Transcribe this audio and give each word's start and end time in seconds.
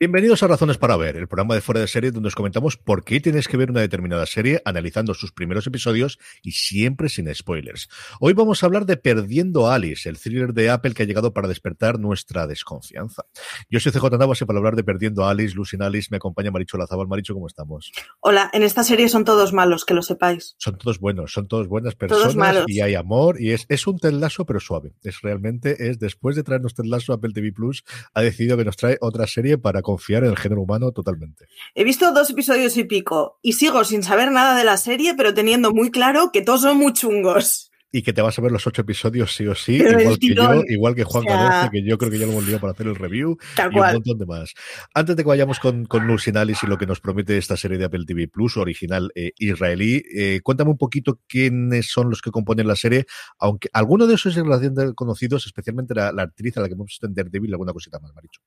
Bienvenidos 0.00 0.42
a 0.42 0.48
Razones 0.48 0.76
para 0.76 0.96
Ver, 0.96 1.14
el 1.14 1.28
programa 1.28 1.54
de 1.54 1.60
fuera 1.60 1.80
de 1.80 1.86
serie 1.86 2.10
donde 2.10 2.26
os 2.26 2.34
comentamos 2.34 2.76
por 2.76 3.04
qué 3.04 3.20
tienes 3.20 3.46
que 3.46 3.56
ver 3.56 3.70
una 3.70 3.80
determinada 3.80 4.26
serie, 4.26 4.60
analizando 4.64 5.14
sus 5.14 5.30
primeros 5.30 5.68
episodios 5.68 6.18
y 6.42 6.50
siempre 6.50 7.08
sin 7.08 7.32
spoilers. 7.32 7.88
Hoy 8.18 8.32
vamos 8.32 8.60
a 8.60 8.66
hablar 8.66 8.86
de 8.86 8.96
Perdiendo 8.96 9.68
a 9.68 9.76
Alice, 9.76 10.08
el 10.08 10.18
thriller 10.18 10.52
de 10.52 10.68
Apple 10.68 10.94
que 10.94 11.04
ha 11.04 11.06
llegado 11.06 11.32
para 11.32 11.46
despertar 11.46 12.00
nuestra 12.00 12.48
desconfianza. 12.48 13.26
Yo 13.70 13.78
soy 13.78 13.92
CJ 13.92 14.18
Navas 14.18 14.42
y 14.42 14.44
para 14.44 14.58
hablar 14.58 14.74
de 14.74 14.82
Perdiendo 14.82 15.24
a 15.24 15.30
Alice, 15.30 15.54
Lucy 15.54 15.76
Alice, 15.78 16.08
me 16.10 16.16
acompaña 16.16 16.50
Maricho 16.50 16.76
Lazabal. 16.76 17.06
Maricho, 17.06 17.32
¿cómo 17.32 17.46
estamos? 17.46 17.92
Hola, 18.18 18.50
en 18.52 18.64
esta 18.64 18.82
serie 18.82 19.08
son 19.08 19.24
todos 19.24 19.52
malos, 19.52 19.84
que 19.84 19.94
lo 19.94 20.02
sepáis. 20.02 20.56
Son 20.58 20.76
todos 20.76 20.98
buenos, 20.98 21.32
son 21.32 21.46
todos 21.46 21.68
buenas 21.68 21.94
personas 21.94 22.64
y 22.66 22.80
hay 22.80 22.96
amor 22.96 23.40
y 23.40 23.52
es, 23.52 23.64
es 23.68 23.86
un 23.86 24.00
telazo 24.00 24.44
pero 24.44 24.58
suave. 24.58 24.92
Es 25.04 25.20
realmente, 25.20 25.88
es 25.88 26.00
después 26.00 26.34
de 26.34 26.42
traernos 26.42 26.74
Ted 26.74 26.84
Apple 26.92 27.32
TV 27.32 27.52
Plus 27.52 27.84
ha 28.12 28.22
decidido 28.22 28.56
que 28.56 28.64
nos 28.64 28.76
trae 28.76 28.98
otra 29.00 29.28
serie 29.28 29.56
para 29.56 29.83
confiar 29.84 30.24
en 30.24 30.30
el 30.30 30.36
género 30.36 30.62
humano 30.62 30.90
totalmente. 30.90 31.46
He 31.76 31.84
visto 31.84 32.12
dos 32.12 32.30
episodios 32.30 32.76
y 32.76 32.82
pico 32.82 33.38
y 33.42 33.52
sigo 33.52 33.84
sin 33.84 34.02
saber 34.02 34.32
nada 34.32 34.56
de 34.56 34.64
la 34.64 34.76
serie, 34.76 35.14
pero 35.14 35.32
teniendo 35.32 35.70
muy 35.72 35.92
claro 35.92 36.32
que 36.32 36.42
todos 36.42 36.62
son 36.62 36.78
muy 36.78 36.92
chungos 36.92 37.70
y 37.94 38.02
que 38.02 38.12
te 38.12 38.22
vas 38.22 38.36
a 38.36 38.42
ver 38.42 38.50
los 38.50 38.66
ocho 38.66 38.82
episodios 38.82 39.32
sí 39.36 39.46
o 39.46 39.54
sí, 39.54 39.76
igual 39.76 40.18
que 40.18 40.34
yo, 40.34 40.62
igual 40.66 40.94
que 40.96 41.04
Juan 41.04 41.24
o 41.28 41.70
que 41.70 41.84
yo 41.84 41.96
creo 41.96 42.10
que 42.10 42.18
ya 42.18 42.26
lo 42.26 42.32
hemos 42.32 42.44
liado 42.44 42.60
para 42.60 42.72
hacer 42.72 42.88
el 42.88 42.96
review 42.96 43.38
y 43.56 43.78
un 43.78 43.92
montón 43.92 44.18
de 44.18 44.26
más. 44.26 44.52
Antes 44.92 45.14
de 45.14 45.22
que 45.22 45.28
vayamos 45.28 45.60
con, 45.60 45.84
con 45.84 46.04
y 46.04 46.66
lo 46.66 46.76
que 46.76 46.86
nos 46.86 46.98
promete 46.98 47.38
esta 47.38 47.56
serie 47.56 47.78
de 47.78 47.84
Apple 47.84 48.04
TV 48.04 48.26
Plus, 48.26 48.56
original 48.56 49.12
eh, 49.14 49.30
israelí, 49.38 50.02
eh, 50.12 50.40
cuéntame 50.42 50.72
un 50.72 50.76
poquito 50.76 51.20
quiénes 51.28 51.88
son 51.88 52.10
los 52.10 52.20
que 52.20 52.32
componen 52.32 52.66
la 52.66 52.74
serie, 52.74 53.06
aunque 53.38 53.68
alguno 53.72 54.08
de 54.08 54.16
esos 54.16 54.36
es 54.36 54.42
relación 54.42 54.74
de 54.74 54.92
conocidos, 54.94 55.46
especialmente 55.46 55.94
la, 55.94 56.08
actriz 56.08 56.56
a 56.56 56.62
la 56.62 56.66
que 56.66 56.74
hemos 56.74 56.86
visto 56.86 57.06
en 57.06 57.14
Daredevil, 57.14 57.52
alguna 57.52 57.72
cosita 57.72 58.00
más, 58.00 58.12
Maricho. 58.12 58.40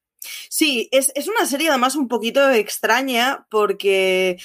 Sí, 0.49 0.89
es, 0.91 1.13
es 1.15 1.29
una 1.29 1.45
serie 1.45 1.69
además 1.69 1.95
un 1.95 2.09
poquito 2.09 2.49
extraña 2.51 3.45
porque 3.49 4.37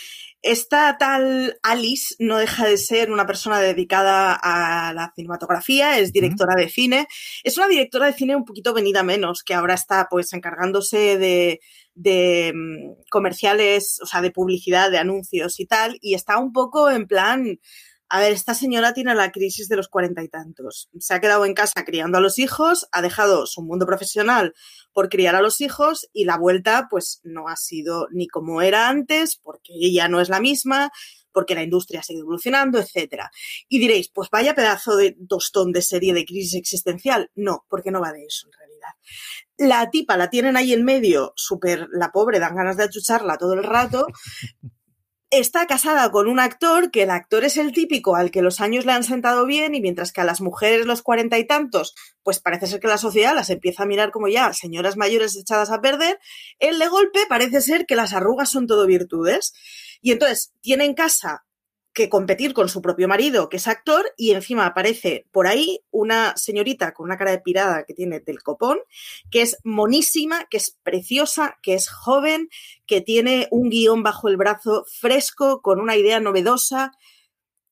esta 0.43 0.99
tal 0.99 1.59
Alice 1.63 2.17
no 2.19 2.39
deja 2.39 2.67
de 2.67 2.77
ser 2.77 3.13
una 3.13 3.27
persona 3.27 3.61
dedicada 3.61 4.35
a 4.35 4.93
la 4.93 5.13
cinematografía, 5.15 5.99
es 5.99 6.13
directora 6.13 6.57
de 6.57 6.69
cine. 6.69 7.07
Es 7.45 7.57
una 7.57 7.69
directora 7.69 8.07
de 8.07 8.13
cine 8.13 8.35
un 8.35 8.45
poquito 8.45 8.75
venida 8.75 9.05
menos, 9.05 9.45
que 9.45 9.55
ahora 9.55 9.75
está 9.75 10.09
pues 10.11 10.33
encargándose 10.33 11.17
de, 11.17 11.61
de 11.95 12.53
mm, 12.55 13.09
comerciales, 13.11 14.01
o 14.03 14.07
sea, 14.07 14.21
de 14.21 14.33
publicidad, 14.33 14.91
de 14.91 14.99
anuncios 14.99 15.61
y 15.61 15.67
tal, 15.67 15.99
y 16.01 16.15
está 16.15 16.39
un 16.39 16.53
poco 16.53 16.91
en 16.91 17.07
plan, 17.07 17.61
a 18.15 18.21
ver, 18.21 18.33
esta 18.33 18.53
señora 18.53 18.93
tiene 18.93 19.15
la 19.15 19.33
crisis 19.33 19.71
de 19.71 19.77
los 19.77 19.89
cuarenta 19.89 20.23
y 20.23 20.29
tantos. 20.29 20.91
Se 20.99 21.15
ha 21.15 21.21
quedado 21.21 21.47
en 21.47 21.55
casa 21.55 21.83
criando 21.87 22.19
a 22.19 22.21
los 22.21 22.39
hijos, 22.39 22.87
ha 22.93 23.01
dejado 23.01 23.47
su 23.47 23.63
mundo 23.63 23.87
profesional 23.87 24.53
por 24.93 25.09
criar 25.09 25.35
a 25.35 25.41
los 25.41 25.63
hijos 25.63 26.11
y 26.13 26.27
la 26.27 26.37
vuelta 26.37 26.89
pues 26.91 27.21
no 27.25 27.49
ha 27.49 27.57
sido 27.57 28.09
ni 28.13 28.29
como 28.29 28.61
era 28.61 28.91
antes, 28.91 29.37
porque 29.37 29.73
ella 29.81 30.09
no 30.09 30.21
es 30.21 30.29
la 30.29 30.41
misma, 30.41 30.93
porque 31.33 31.55
la 31.55 31.63
industria 31.63 32.03
sigue 32.03 32.21
evolucionando, 32.21 32.79
etcétera. 32.79 33.31
Y 33.67 33.79
diréis, 33.79 34.11
pues 34.11 34.29
vaya 34.31 34.55
pedazo 34.55 34.95
de 34.97 35.17
tostón 35.27 35.73
de 35.73 35.81
serie 35.81 36.13
de 36.13 36.27
crisis 36.27 36.57
existencial. 36.57 37.31
No, 37.35 37.65
porque 37.71 37.91
no 37.91 38.03
va 38.03 38.13
de 38.13 38.27
eso 38.27 38.47
en 38.47 38.53
realidad. 38.53 38.91
La 39.57 39.89
tipa 39.89 40.19
la 40.19 40.29
tienen 40.29 40.59
ahí 40.59 40.75
en 40.75 40.85
medio, 40.85 41.33
súper, 41.35 41.89
la 41.91 42.13
pobre, 42.13 42.41
dan 42.41 42.57
ganas 42.57 42.77
de 42.77 42.85
achucharla 42.85 43.39
todo 43.39 43.55
el 43.55 43.65
rato, 43.65 44.07
está 45.33 45.67
casada 45.67 46.11
con 46.11 46.29
un 46.29 46.39
actor 46.39 46.91
que 46.91 47.05
el 47.05 47.11
actor 47.11 47.43
es 47.45 47.57
el 47.57 47.73
típico 47.73 48.17
al 48.17 48.31
que 48.31 48.43
los 48.43 48.61
años 48.61 48.85
le 48.85 48.93
han 48.93 49.03
sentado 49.03 49.47
bien 49.47 49.75
y 49.75 49.81
mientras 49.81 50.13
que 50.13 50.21
a 50.21 50.25
las 50.25 50.43
mujeres 50.43 50.85
los 50.85 51.01
cuarenta 51.01 51.39
y 51.39 51.47
tantos, 51.47 51.95
pues 52.23 52.39
parece 52.39 52.67
ser 52.67 52.81
que 52.81 52.87
la 52.87 52.99
sociedad 52.99 53.35
las 53.35 53.49
empieza 53.49 53.85
a 53.85 53.87
mirar 53.87 54.11
como 54.11 54.29
ya 54.29 54.53
señoras 54.53 54.99
mayores 54.99 55.35
echadas 55.35 55.71
a 55.71 55.81
perder, 55.81 56.21
él 56.59 56.79
de 56.79 56.87
golpe 56.87 57.21
parece 57.31 57.63
ser 57.63 57.87
que 57.87 57.97
las 57.97 58.13
arrugas 58.13 58.51
son 58.51 58.67
todo 58.67 58.87
virtudes. 58.87 59.55
Y 60.03 60.13
entonces 60.13 60.53
tiene 60.61 60.85
en 60.85 60.95
casa 60.95 61.45
que 61.93 62.09
competir 62.09 62.55
con 62.55 62.69
su 62.69 62.81
propio 62.81 63.07
marido, 63.09 63.49
que 63.49 63.59
es 63.59 63.69
actor, 63.69 64.13
y 64.17 64.31
encima 64.31 64.67
aparece 64.67 65.27
por 65.31 65.47
ahí 65.47 65.81
una 65.91 66.37
señorita 66.37 66.95
con 66.95 67.05
una 67.05 67.19
cara 67.19 67.33
de 67.33 67.41
pirada 67.41 67.85
que 67.85 67.95
tiene 67.95 68.21
del 68.21 68.43
copón, 68.43 68.79
que 69.31 69.43
es 69.43 69.59
monísima, 69.63 70.47
que 70.47 70.57
es 70.57 70.79
preciosa, 70.83 71.59
que 71.63 71.75
es 71.75 71.91
joven, 71.91 72.49
que 72.87 73.01
tiene 73.01 73.49
un 73.51 73.69
guion 73.69 74.03
bajo 74.03 74.29
el 74.29 74.37
brazo 74.37 74.85
fresco, 74.89 75.61
con 75.61 75.81
una 75.81 75.97
idea 75.97 76.21
novedosa. 76.21 76.93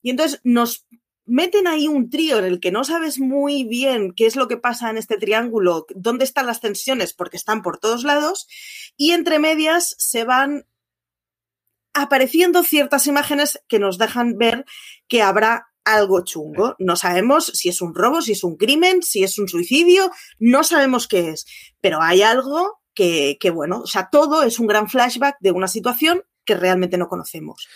Y 0.02 0.10
entonces 0.10 0.40
nos 0.44 0.86
meten 1.24 1.66
ahí 1.66 1.86
un 1.86 2.10
trío 2.10 2.38
en 2.38 2.44
el 2.44 2.60
que 2.60 2.72
no 2.72 2.84
sabes 2.84 3.20
muy 3.20 3.64
bien 3.64 4.12
qué 4.14 4.26
es 4.26 4.36
lo 4.36 4.48
que 4.48 4.56
pasa 4.56 4.90
en 4.90 4.98
este 4.98 5.16
triángulo, 5.16 5.86
dónde 5.94 6.24
están 6.24 6.46
las 6.46 6.60
tensiones, 6.60 7.14
porque 7.14 7.36
están 7.36 7.62
por 7.62 7.78
todos 7.78 8.04
lados, 8.04 8.48
y 8.96 9.12
entre 9.12 9.38
medias 9.38 9.94
se 9.98 10.24
van 10.24 10.66
apareciendo 11.94 12.62
ciertas 12.62 13.06
imágenes 13.06 13.60
que 13.68 13.78
nos 13.78 13.98
dejan 13.98 14.36
ver 14.36 14.64
que 15.08 15.22
habrá 15.22 15.68
algo 15.84 16.24
chungo. 16.24 16.76
No 16.78 16.96
sabemos 16.96 17.46
si 17.46 17.68
es 17.68 17.80
un 17.80 17.94
robo, 17.94 18.22
si 18.22 18.32
es 18.32 18.44
un 18.44 18.56
crimen, 18.56 19.02
si 19.02 19.22
es 19.24 19.38
un 19.38 19.48
suicidio, 19.48 20.10
no 20.38 20.62
sabemos 20.64 21.08
qué 21.08 21.30
es, 21.30 21.46
pero 21.80 22.00
hay 22.00 22.22
algo 22.22 22.80
que, 22.94 23.38
que 23.40 23.50
bueno, 23.50 23.80
o 23.82 23.86
sea, 23.86 24.08
todo 24.10 24.42
es 24.42 24.58
un 24.58 24.66
gran 24.66 24.88
flashback 24.88 25.36
de 25.40 25.52
una 25.52 25.68
situación 25.68 26.22
que 26.44 26.54
realmente 26.54 26.98
no 26.98 27.08
conocemos. 27.08 27.68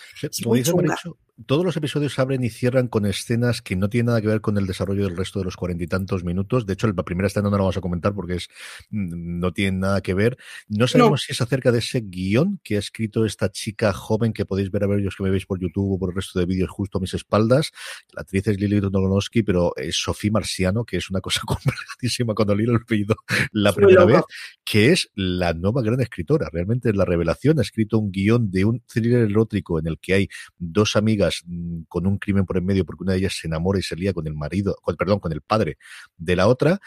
Todos 1.45 1.65
los 1.65 1.75
episodios 1.75 2.17
abren 2.17 2.43
y 2.43 2.49
cierran 2.49 2.87
con 2.87 3.05
escenas 3.05 3.61
que 3.61 3.75
no 3.75 3.89
tienen 3.89 4.07
nada 4.07 4.21
que 4.21 4.27
ver 4.27 4.39
con 4.39 4.57
el 4.57 4.65
desarrollo 4.65 5.05
del 5.05 5.17
resto 5.17 5.39
de 5.39 5.45
los 5.45 5.57
cuarenta 5.57 5.83
y 5.83 5.87
tantos 5.87 6.23
minutos. 6.23 6.65
De 6.65 6.73
hecho, 6.73 6.87
la 6.87 7.03
primera 7.03 7.27
escena 7.27 7.49
no 7.49 7.57
la 7.57 7.63
vamos 7.63 7.77
a 7.77 7.81
comentar 7.81 8.13
porque 8.13 8.35
es 8.35 8.47
mm, 8.89 9.39
no 9.39 9.51
tiene 9.51 9.79
nada 9.79 10.01
que 10.01 10.13
ver. 10.13 10.37
No 10.69 10.87
sabemos 10.87 11.23
si 11.23 11.33
es 11.33 11.41
acerca 11.41 11.71
de 11.73 11.79
ese 11.79 12.01
guion 12.01 12.59
que 12.63 12.77
ha 12.77 12.79
escrito 12.79 13.25
esta 13.25 13.51
chica 13.51 13.91
joven 13.91 14.31
que 14.31 14.45
podéis 14.45 14.71
ver 14.71 14.85
a 14.85 14.87
ver 14.87 15.01
los 15.01 15.15
que 15.15 15.23
me 15.23 15.29
veis 15.29 15.45
por 15.45 15.59
YouTube 15.59 15.93
o 15.93 15.99
por 15.99 16.09
el 16.09 16.15
resto 16.15 16.39
de 16.39 16.45
vídeos 16.45 16.69
justo 16.69 16.99
a 16.99 17.01
mis 17.01 17.13
espaldas. 17.13 17.71
La 18.13 18.21
actriz 18.21 18.47
es 18.47 18.59
Lili 18.59 18.79
Donogowski, 18.79 19.43
pero 19.43 19.73
es 19.75 19.97
Sofía 19.97 20.31
Marciano, 20.31 20.85
que 20.85 20.97
es 20.97 21.09
una 21.09 21.19
cosa 21.19 21.41
complicadísima 21.45 22.33
cuando 22.33 22.55
leí 22.55 22.65
el 22.65 22.75
apellido 22.75 23.15
la 23.51 23.73
primera 23.73 24.05
vez, 24.05 24.21
que 24.63 24.93
es 24.93 25.09
la 25.15 25.53
nueva 25.53 25.81
gran 25.81 25.99
escritora. 25.99 26.49
Realmente 26.51 26.89
es 26.89 26.95
la 26.95 27.03
revelación. 27.03 27.59
Ha 27.59 27.61
escrito 27.61 27.99
un 27.99 28.11
guion 28.11 28.51
de 28.51 28.63
un 28.63 28.79
thriller 28.81 29.29
erótico 29.29 29.79
en 29.79 29.87
el 29.87 29.99
que 29.99 30.13
hay 30.13 30.29
dos 30.57 30.95
amigas 30.95 31.24
mm, 31.45 31.83
con 31.87 32.07
un 32.07 32.17
crimen 32.17 32.45
por 32.45 32.57
en 32.57 32.65
medio 32.65 32.85
porque 32.85 33.03
una 33.03 33.13
de 33.13 33.19
ellas 33.19 33.37
se 33.39 33.47
enamora 33.47 33.79
y 33.79 33.83
se 33.83 33.95
lía 33.95 34.13
con 34.13 34.27
el 34.27 34.33
marido, 34.33 34.75
con, 34.81 34.95
perdón, 34.95 35.19
con 35.19 35.31
el 35.31 35.41
padre 35.41 35.77
de 36.17 36.35
la 36.35 36.47
otra 36.47 36.79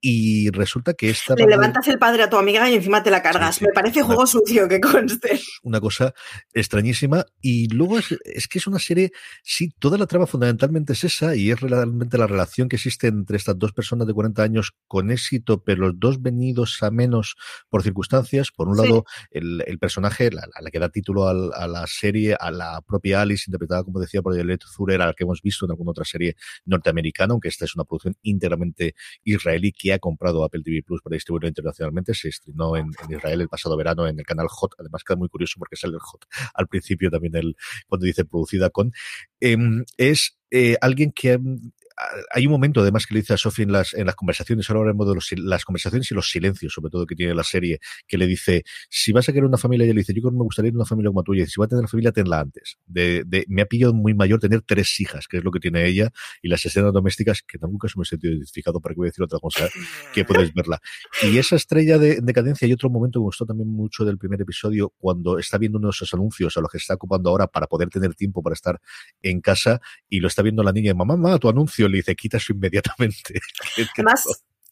y 0.00 0.50
resulta 0.50 0.94
que 0.94 1.10
esta. 1.10 1.34
Le 1.34 1.46
levantas 1.46 1.88
el 1.88 1.98
padre 1.98 2.22
a 2.22 2.30
tu 2.30 2.36
amiga 2.36 2.70
y 2.70 2.74
encima 2.74 3.02
te 3.02 3.10
la 3.10 3.22
cargas. 3.22 3.62
Me 3.62 3.68
parece 3.74 4.02
juego 4.02 4.26
sucio 4.26 4.68
que 4.68 4.80
conste. 4.80 5.40
Una 5.62 5.80
cosa 5.80 6.14
extrañísima. 6.52 7.24
Y 7.40 7.68
luego 7.68 7.98
es, 7.98 8.48
que 8.48 8.58
es 8.58 8.66
una 8.66 8.78
serie. 8.78 9.12
Sí, 9.42 9.70
toda 9.78 9.98
la 9.98 10.06
trama 10.06 10.26
fundamentalmente 10.26 10.92
es 10.92 11.04
esa 11.04 11.34
y 11.34 11.50
es 11.50 11.60
realmente 11.60 12.18
la 12.18 12.26
relación 12.26 12.68
que 12.68 12.76
existe 12.76 13.06
entre 13.06 13.36
estas 13.36 13.58
dos 13.58 13.72
personas 13.72 14.06
de 14.06 14.14
40 14.14 14.42
años 14.42 14.72
con 14.86 15.10
éxito, 15.10 15.62
pero 15.64 15.86
los 15.86 15.98
dos 15.98 16.22
venidos 16.22 16.82
a 16.82 16.90
menos 16.90 17.36
por 17.68 17.82
circunstancias. 17.82 18.50
Por 18.50 18.68
un 18.68 18.76
lado, 18.76 19.04
el, 19.30 19.78
personaje, 19.80 20.30
la, 20.30 20.46
la, 20.60 20.70
que 20.70 20.78
da 20.78 20.88
título 20.88 21.28
a, 21.28 21.66
la 21.66 21.86
serie, 21.86 22.36
a 22.38 22.50
la 22.50 22.80
propia 22.82 23.22
Alice, 23.22 23.44
interpretada, 23.46 23.84
como 23.84 24.00
decía, 24.00 24.22
por 24.22 24.34
Violet 24.34 24.62
Zurer, 24.62 25.00
a 25.02 25.06
la 25.06 25.14
que 25.14 25.24
hemos 25.24 25.42
visto 25.42 25.64
en 25.64 25.72
alguna 25.72 25.92
otra 25.92 26.04
serie 26.04 26.36
norteamericana, 26.64 27.32
aunque 27.32 27.48
esta 27.48 27.64
es 27.64 27.74
una 27.74 27.84
producción 27.84 28.16
íntegramente 28.22 28.94
israelí 29.24 29.72
ha 29.90 29.98
comprado 29.98 30.44
Apple 30.44 30.62
TV 30.62 30.82
Plus 30.82 31.00
para 31.02 31.14
distribuirlo 31.14 31.48
internacionalmente. 31.48 32.14
Se 32.14 32.28
estrenó 32.28 32.76
en, 32.76 32.90
Israel 33.08 33.40
el 33.40 33.48
pasado 33.48 33.76
verano 33.76 34.06
en 34.06 34.18
el 34.18 34.24
canal 34.24 34.46
Hot. 34.48 34.72
Además, 34.78 35.02
queda 35.04 35.16
muy 35.16 35.28
curioso 35.28 35.54
porque 35.58 35.76
sale 35.76 35.94
el 35.94 36.00
Hot 36.00 36.26
al 36.54 36.66
principio 36.68 37.10
también 37.10 37.36
el, 37.36 37.56
cuando 37.88 38.06
dice 38.06 38.24
producida 38.24 38.70
con. 38.70 38.92
Em, 39.40 39.84
es 39.96 40.36
eh, 40.50 40.76
alguien 40.80 41.12
que 41.12 41.38
hay 42.32 42.46
un 42.46 42.52
momento 42.52 42.80
además 42.80 43.06
que 43.06 43.14
le 43.14 43.20
dice 43.20 43.34
a 43.34 43.36
Sophie 43.36 43.64
en 43.64 43.72
las, 43.72 43.94
en 43.94 44.06
las 44.06 44.14
conversaciones, 44.14 44.68
ahora 44.68 44.80
hablamos 44.80 45.08
de 45.08 45.14
los, 45.14 45.32
las 45.38 45.64
conversaciones 45.64 46.10
y 46.10 46.14
los 46.14 46.30
silencios, 46.30 46.72
sobre 46.72 46.90
todo 46.90 47.06
que 47.06 47.14
tiene 47.14 47.34
la 47.34 47.44
serie, 47.44 47.80
que 48.06 48.18
le 48.18 48.26
dice, 48.26 48.64
si 48.90 49.12
vas 49.12 49.28
a 49.28 49.32
querer 49.32 49.44
una 49.44 49.56
familia, 49.56 49.84
ella 49.84 49.94
le 49.94 50.00
dice, 50.00 50.12
yo 50.12 50.22
creo 50.22 50.32
que 50.32 50.38
me 50.38 50.44
gustaría 50.44 50.70
tener 50.70 50.78
una 50.78 50.86
familia 50.86 51.10
como 51.10 51.22
tuya, 51.22 51.44
y 51.44 51.46
si 51.46 51.58
va 51.58 51.64
a 51.64 51.68
tener 51.68 51.80
una 51.80 51.88
familia, 51.88 52.12
tenla 52.12 52.40
antes. 52.40 52.76
De, 52.86 53.24
de, 53.26 53.44
me 53.48 53.62
ha 53.62 53.66
pillado 53.66 53.94
muy 53.94 54.14
mayor 54.14 54.40
tener 54.40 54.62
tres 54.62 54.98
hijas, 55.00 55.26
que 55.28 55.38
es 55.38 55.44
lo 55.44 55.50
que 55.50 55.60
tiene 55.60 55.86
ella, 55.86 56.10
y 56.42 56.48
las 56.48 56.64
escenas 56.66 56.92
domésticas, 56.92 57.42
que 57.42 57.58
nunca 57.60 57.88
se 57.88 57.98
me 57.98 58.02
he 58.02 58.06
sentido 58.06 58.32
identificado, 58.34 58.80
para 58.80 58.94
que 58.94 58.98
voy 58.98 59.06
a 59.06 59.10
decir 59.10 59.24
otra 59.24 59.38
cosa, 59.38 59.68
que 60.14 60.24
puedes 60.24 60.52
verla. 60.52 60.80
Y 61.22 61.38
esa 61.38 61.56
estrella 61.56 61.98
de, 61.98 62.20
de 62.20 62.32
cadencia, 62.32 62.66
hay 62.66 62.72
otro 62.72 62.90
momento 62.90 63.18
que 63.18 63.22
me 63.22 63.26
gustó 63.26 63.46
también 63.46 63.70
mucho 63.70 64.04
del 64.04 64.18
primer 64.18 64.40
episodio, 64.40 64.92
cuando 64.98 65.38
está 65.38 65.58
viendo 65.58 65.78
uno 65.78 65.88
de 65.88 65.92
esos 65.92 66.12
anuncios 66.12 66.56
a 66.56 66.60
los 66.60 66.70
que 66.70 66.78
está 66.78 66.94
ocupando 66.94 67.30
ahora 67.30 67.46
para 67.46 67.66
poder 67.66 67.88
tener 67.88 68.14
tiempo 68.14 68.42
para 68.42 68.54
estar 68.54 68.80
en 69.22 69.40
casa, 69.40 69.80
y 70.08 70.20
lo 70.20 70.28
está 70.28 70.42
viendo 70.42 70.62
la 70.62 70.72
niña, 70.72 70.94
mamá, 70.94 71.16
mamá, 71.16 71.38
tu 71.38 71.48
anuncio, 71.48 71.88
le 71.88 71.98
dice, 71.98 72.14
quita 72.14 72.38
su 72.38 72.52
inmediatamente. 72.52 73.40
Además, 73.94 74.26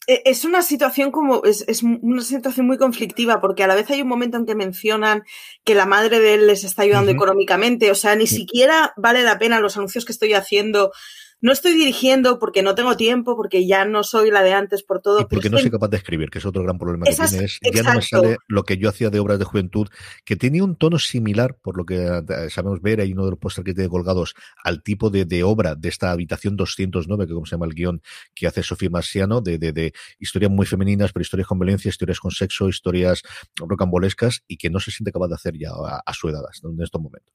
e, 0.06 0.22
es 0.24 0.44
una 0.44 0.62
situación 0.62 1.10
como, 1.10 1.44
es, 1.44 1.64
es, 1.66 1.82
una 1.82 2.22
situación 2.22 2.66
muy 2.66 2.78
conflictiva, 2.78 3.40
porque 3.40 3.64
a 3.64 3.66
la 3.66 3.74
vez 3.74 3.90
hay 3.90 4.02
un 4.02 4.08
momento 4.08 4.36
en 4.36 4.46
que 4.46 4.54
mencionan 4.54 5.24
que 5.64 5.74
la 5.74 5.86
madre 5.86 6.20
de 6.20 6.34
él 6.34 6.46
les 6.46 6.64
está 6.64 6.82
ayudando 6.82 7.10
económicamente, 7.10 7.90
o 7.90 7.94
sea, 7.94 8.14
ni 8.16 8.26
siquiera 8.26 8.92
vale 8.96 9.22
la 9.22 9.38
pena 9.38 9.60
los 9.60 9.76
anuncios 9.76 10.04
que 10.04 10.12
estoy 10.12 10.34
haciendo 10.34 10.92
no 11.40 11.52
estoy 11.52 11.74
dirigiendo 11.74 12.38
porque 12.38 12.62
no 12.62 12.74
tengo 12.74 12.96
tiempo, 12.96 13.36
porque 13.36 13.66
ya 13.66 13.84
no 13.84 14.02
soy 14.02 14.30
la 14.30 14.42
de 14.42 14.52
antes 14.52 14.82
por 14.82 15.00
todo. 15.00 15.20
Y 15.20 15.24
porque 15.24 15.50
no 15.50 15.58
soy 15.58 15.70
capaz 15.70 15.88
de 15.88 15.96
escribir, 15.96 16.30
que 16.30 16.38
es 16.38 16.46
otro 16.46 16.62
gran 16.62 16.78
problema 16.78 17.06
que 17.06 17.14
tiene. 17.14 17.44
Es, 17.44 17.58
ya 17.72 17.82
no 17.82 17.94
me 17.94 18.02
sale 18.02 18.36
lo 18.48 18.64
que 18.64 18.78
yo 18.78 18.88
hacía 18.88 19.10
de 19.10 19.20
obras 19.20 19.38
de 19.38 19.44
juventud, 19.44 19.88
que 20.24 20.36
tenía 20.36 20.64
un 20.64 20.76
tono 20.76 20.98
similar, 20.98 21.56
por 21.60 21.76
lo 21.76 21.84
que 21.84 21.96
eh, 21.96 22.50
sabemos 22.50 22.80
ver, 22.80 23.00
hay 23.00 23.12
uno 23.12 23.24
de 23.24 23.30
los 23.30 23.38
pósteres 23.38 23.66
que 23.66 23.74
tiene 23.74 23.90
colgados 23.90 24.34
al 24.62 24.82
tipo 24.82 25.10
de, 25.10 25.24
de, 25.24 25.42
obra 25.42 25.74
de 25.74 25.88
esta 25.88 26.10
habitación 26.10 26.56
209, 26.56 27.26
que 27.26 27.34
como 27.34 27.46
se 27.46 27.52
llama 27.52 27.66
el 27.66 27.74
guion 27.74 28.02
que 28.34 28.46
hace 28.46 28.62
Sofía 28.62 28.90
Marciano, 28.90 29.40
de, 29.40 29.58
de, 29.58 29.72
de 29.72 29.92
historias 30.18 30.50
muy 30.50 30.66
femeninas, 30.66 31.12
pero 31.12 31.22
historias 31.22 31.48
con 31.48 31.58
violencia, 31.58 31.88
historias 31.88 32.20
con 32.20 32.30
sexo, 32.30 32.68
historias 32.68 33.22
rocambolescas, 33.56 34.44
y 34.46 34.56
que 34.56 34.70
no 34.70 34.80
se 34.80 34.90
siente 34.90 35.12
capaz 35.12 35.28
de 35.28 35.34
hacer 35.34 35.58
ya 35.58 35.70
a, 36.04 36.14
su 36.14 36.28
edad, 36.28 36.42
en 36.62 36.82
estos 36.82 37.00
momentos. 37.00 37.34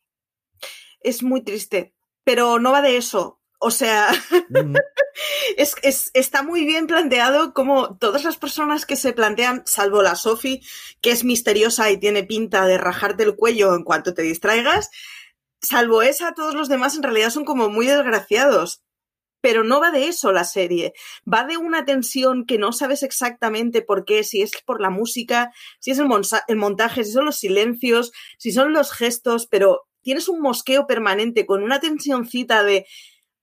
Es 1.01 1.23
muy 1.23 1.41
triste, 1.41 1.93
pero 2.23 2.59
no 2.59 2.71
va 2.71 2.81
de 2.81 2.97
eso 2.97 3.38
o 3.59 3.71
sea, 3.71 4.09
mm. 4.49 4.75
es, 5.57 5.75
es, 5.83 6.11
está 6.13 6.43
muy 6.43 6.65
bien 6.65 6.87
planteado 6.87 7.53
como 7.53 7.97
todas 7.97 8.23
las 8.23 8.37
personas 8.37 8.85
que 8.85 8.95
se 8.95 9.13
plantean, 9.13 9.63
salvo 9.65 10.01
la 10.01 10.15
Sophie, 10.15 10.61
que 11.01 11.11
es 11.11 11.25
misteriosa 11.25 11.91
y 11.91 11.97
tiene 11.97 12.23
pinta 12.23 12.65
de 12.65 12.77
rajarte 12.77 13.23
el 13.23 13.35
cuello 13.35 13.75
en 13.75 13.83
cuanto 13.83 14.13
te 14.13 14.21
distraigas, 14.21 14.89
salvo 15.61 16.01
esa, 16.01 16.33
todos 16.33 16.55
los 16.55 16.69
demás 16.69 16.95
en 16.95 17.03
realidad 17.03 17.29
son 17.29 17.45
como 17.45 17.69
muy 17.69 17.85
desgraciados. 17.85 18.81
Pero 19.41 19.63
no 19.63 19.79
va 19.79 19.91
de 19.91 20.09
eso 20.09 20.33
la 20.33 20.43
serie, 20.43 20.91
va 21.31 21.45
de 21.45 21.55
una 21.55 21.85
tensión 21.85 22.45
que 22.45 22.57
no 22.57 22.73
sabes 22.73 23.03
exactamente 23.03 23.81
por 23.81 24.03
qué, 24.03 24.25
si 24.25 24.41
es 24.41 24.51
por 24.65 24.81
la 24.81 24.89
música, 24.89 25.53
si 25.79 25.91
es 25.91 25.99
el, 25.99 26.07
el 26.49 26.55
montaje, 26.57 27.05
si 27.05 27.13
son 27.13 27.23
los 27.23 27.37
silencios, 27.37 28.11
si 28.37 28.51
son 28.51 28.73
los 28.73 28.91
gestos, 28.91 29.47
pero 29.47 29.87
tienes 30.01 30.27
un 30.27 30.41
mosqueo 30.41 30.87
permanente 30.87 31.45
con 31.45 31.63
una 31.63 31.79
tensioncita 31.79 32.63
de 32.63 32.85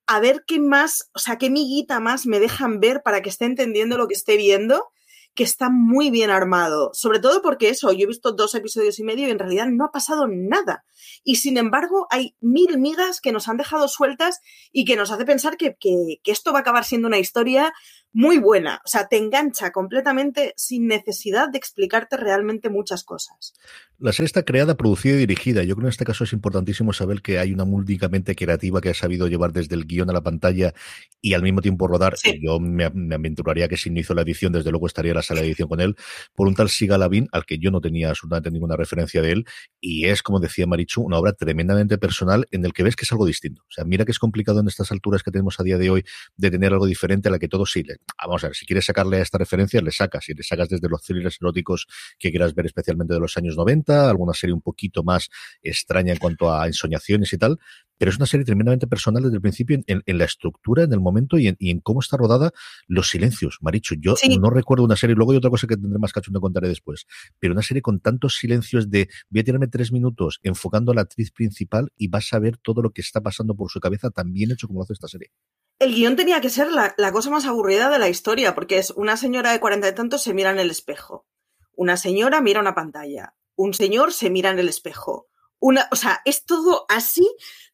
a 0.06 0.20
ver 0.20 0.44
qué 0.46 0.60
más, 0.60 1.10
o 1.14 1.18
sea, 1.18 1.36
qué 1.38 1.50
miguita 1.50 2.00
más 2.00 2.26
me 2.26 2.40
dejan 2.40 2.80
ver 2.80 3.02
para 3.02 3.22
que 3.22 3.28
esté 3.28 3.44
entendiendo 3.44 3.98
lo 3.98 4.08
que 4.08 4.14
esté 4.14 4.36
viendo, 4.36 4.88
que 5.34 5.44
está 5.44 5.68
muy 5.70 6.10
bien 6.10 6.30
armado. 6.30 6.90
Sobre 6.94 7.20
todo 7.20 7.42
porque 7.42 7.68
eso, 7.68 7.92
yo 7.92 8.04
he 8.04 8.06
visto 8.06 8.32
dos 8.32 8.54
episodios 8.54 8.98
y 8.98 9.04
medio 9.04 9.28
y 9.28 9.30
en 9.30 9.38
realidad 9.38 9.66
no 9.66 9.84
ha 9.84 9.92
pasado 9.92 10.26
nada. 10.28 10.84
Y 11.22 11.36
sin 11.36 11.58
embargo, 11.58 12.06
hay 12.10 12.34
mil 12.40 12.78
migas 12.78 13.20
que 13.20 13.32
nos 13.32 13.48
han 13.48 13.58
dejado 13.58 13.86
sueltas 13.86 14.40
y 14.72 14.84
que 14.84 14.96
nos 14.96 15.12
hace 15.12 15.24
pensar 15.24 15.56
que, 15.56 15.76
que, 15.78 16.20
que 16.24 16.32
esto 16.32 16.52
va 16.52 16.58
a 16.58 16.62
acabar 16.62 16.84
siendo 16.84 17.06
una 17.06 17.18
historia 17.18 17.74
muy 18.16 18.38
buena. 18.38 18.80
O 18.82 18.88
sea, 18.88 19.08
te 19.08 19.18
engancha 19.18 19.72
completamente 19.72 20.54
sin 20.56 20.86
necesidad 20.86 21.50
de 21.50 21.58
explicarte 21.58 22.16
realmente 22.16 22.70
muchas 22.70 23.04
cosas. 23.04 23.52
La 23.98 24.12
serie 24.12 24.26
está 24.26 24.42
creada, 24.42 24.76
producida 24.76 25.14
y 25.14 25.18
dirigida. 25.18 25.62
Yo 25.62 25.74
creo 25.74 25.84
que 25.84 25.88
en 25.88 25.90
este 25.90 26.04
caso 26.04 26.24
es 26.24 26.32
importantísimo 26.32 26.92
saber 26.92 27.22
que 27.22 27.38
hay 27.38 27.52
una 27.52 27.64
múlticamente 27.64 28.34
creativa 28.34 28.80
que 28.80 28.90
ha 28.90 28.94
sabido 28.94 29.28
llevar 29.28 29.52
desde 29.52 29.74
el 29.74 29.86
guion 29.86 30.10
a 30.10 30.12
la 30.12 30.22
pantalla 30.22 30.74
y 31.22 31.34
al 31.34 31.42
mismo 31.42 31.62
tiempo 31.62 31.88
rodar. 31.88 32.14
Yo 32.40 32.58
me, 32.58 32.84
aventuraría 32.84 33.68
que 33.68 33.76
si 33.76 33.90
no 33.90 34.00
hizo 34.00 34.14
la 34.14 34.22
edición, 34.22 34.52
desde 34.52 34.70
luego 34.70 34.86
estaría 34.86 35.12
en 35.12 35.16
la 35.16 35.22
sala 35.22 35.40
de 35.40 35.48
edición 35.48 35.68
con 35.68 35.80
él, 35.80 35.94
por 36.34 36.46
un 36.46 36.54
tal 36.54 36.68
Siga 36.68 36.98
Lavin, 36.98 37.28
al 37.32 37.44
que 37.44 37.58
yo 37.58 37.70
no 37.70 37.80
tenía 37.80 38.10
absolutamente 38.10 38.50
ninguna 38.50 38.76
referencia 38.76 39.22
de 39.22 39.32
él. 39.32 39.46
Y 39.80 40.06
es, 40.06 40.22
como 40.22 40.40
decía 40.40 40.66
Marichu, 40.66 41.02
una 41.02 41.18
obra 41.18 41.32
tremendamente 41.32 41.98
personal 41.98 42.46
en 42.50 42.64
el 42.64 42.72
que 42.72 42.82
ves 42.82 42.96
que 42.96 43.04
es 43.04 43.12
algo 43.12 43.26
distinto. 43.26 43.62
O 43.62 43.72
sea, 43.72 43.84
mira 43.84 44.06
que 44.06 44.12
es 44.12 44.18
complicado 44.18 44.60
en 44.60 44.68
estas 44.68 44.90
alturas 44.90 45.22
que 45.22 45.30
tenemos 45.30 45.60
a 45.60 45.62
día 45.62 45.76
de 45.76 45.90
hoy 45.90 46.04
de 46.36 46.50
tener 46.50 46.72
algo 46.72 46.86
diferente 46.86 47.28
a 47.28 47.32
la 47.32 47.38
que 47.38 47.48
todos 47.48 47.70
sí. 47.70 47.86
Vamos 48.22 48.42
a 48.44 48.48
ver, 48.48 48.56
si 48.56 48.64
quieres 48.64 48.84
sacarle 48.84 49.18
a 49.18 49.22
esta 49.22 49.38
referencia, 49.38 49.80
le 49.80 49.90
sacas. 49.90 50.28
Y 50.28 50.34
le 50.34 50.42
sacas 50.42 50.68
desde 50.68 50.88
los 50.88 51.02
thrillers 51.02 51.38
eróticos 51.40 51.86
que 52.18 52.30
quieras 52.30 52.54
ver 52.54 52.66
especialmente 52.66 53.14
de 53.14 53.20
los 53.20 53.36
años 53.36 53.56
90 53.56 54.08
alguna 54.08 54.32
serie 54.32 54.54
un 54.54 54.62
poquito 54.62 55.02
más 55.02 55.28
extraña 55.62 56.12
en 56.12 56.18
cuanto 56.18 56.52
a 56.52 56.66
ensoñaciones 56.66 57.32
y 57.32 57.38
tal, 57.38 57.58
pero 57.98 58.10
es 58.10 58.16
una 58.16 58.26
serie 58.26 58.44
tremendamente 58.44 58.86
personal 58.86 59.22
desde 59.22 59.36
el 59.36 59.42
principio 59.42 59.78
en, 59.86 60.18
la 60.18 60.24
estructura, 60.24 60.84
en 60.84 60.92
el 60.92 61.00
momento 61.00 61.38
y 61.38 61.48
en, 61.48 61.80
cómo 61.80 62.00
está 62.00 62.16
rodada 62.16 62.52
los 62.86 63.08
silencios. 63.08 63.58
Maricho, 63.60 63.94
yo 63.98 64.14
no 64.40 64.50
recuerdo 64.50 64.84
una 64.84 64.96
serie, 64.96 65.16
luego 65.16 65.32
hay 65.32 65.38
otra 65.38 65.50
cosa 65.50 65.66
que 65.66 65.76
tendré 65.76 65.98
más 65.98 66.12
cacho, 66.12 66.32
te 66.32 66.40
contaré 66.40 66.68
después, 66.68 67.06
pero 67.38 67.52
una 67.52 67.62
serie 67.62 67.82
con 67.82 68.00
tantos 68.00 68.36
silencios 68.36 68.90
de 68.90 69.08
voy 69.28 69.40
a 69.40 69.44
tirarme 69.44 69.68
tres 69.68 69.92
minutos 69.92 70.40
enfocando 70.42 70.92
a 70.92 70.94
la 70.94 71.02
actriz 71.02 71.30
principal 71.32 71.90
y 71.96 72.08
vas 72.08 72.32
a 72.32 72.38
ver 72.38 72.56
todo 72.58 72.82
lo 72.82 72.90
que 72.90 73.00
está 73.00 73.20
pasando 73.20 73.54
por 73.54 73.70
su 73.70 73.80
cabeza 73.80 74.10
tan 74.10 74.32
bien 74.32 74.52
hecho 74.52 74.66
como 74.66 74.80
lo 74.80 74.84
hace 74.84 74.94
esta 74.94 75.08
serie. 75.08 75.30
El 75.78 75.94
guion 75.94 76.16
tenía 76.16 76.40
que 76.40 76.50
ser 76.50 76.70
la, 76.72 76.94
la 76.96 77.12
cosa 77.12 77.30
más 77.30 77.46
aburrida 77.46 77.90
de 77.90 77.98
la 77.98 78.08
historia, 78.08 78.54
porque 78.54 78.78
es 78.78 78.90
una 78.90 79.16
señora 79.16 79.52
de 79.52 79.60
cuarenta 79.60 79.88
y 79.88 79.94
tantos 79.94 80.22
se 80.22 80.34
mira 80.34 80.50
en 80.50 80.58
el 80.58 80.70
espejo. 80.70 81.26
Una 81.74 81.96
señora 81.96 82.40
mira 82.40 82.60
una 82.60 82.74
pantalla 82.74 83.34
un 83.56 83.74
señor 83.74 84.12
se 84.12 84.30
mira 84.30 84.50
en 84.50 84.58
el 84.58 84.68
espejo. 84.68 85.28
Una, 85.58 85.88
o 85.90 85.96
sea, 85.96 86.20
es 86.24 86.44
todo 86.44 86.84
así 86.88 87.28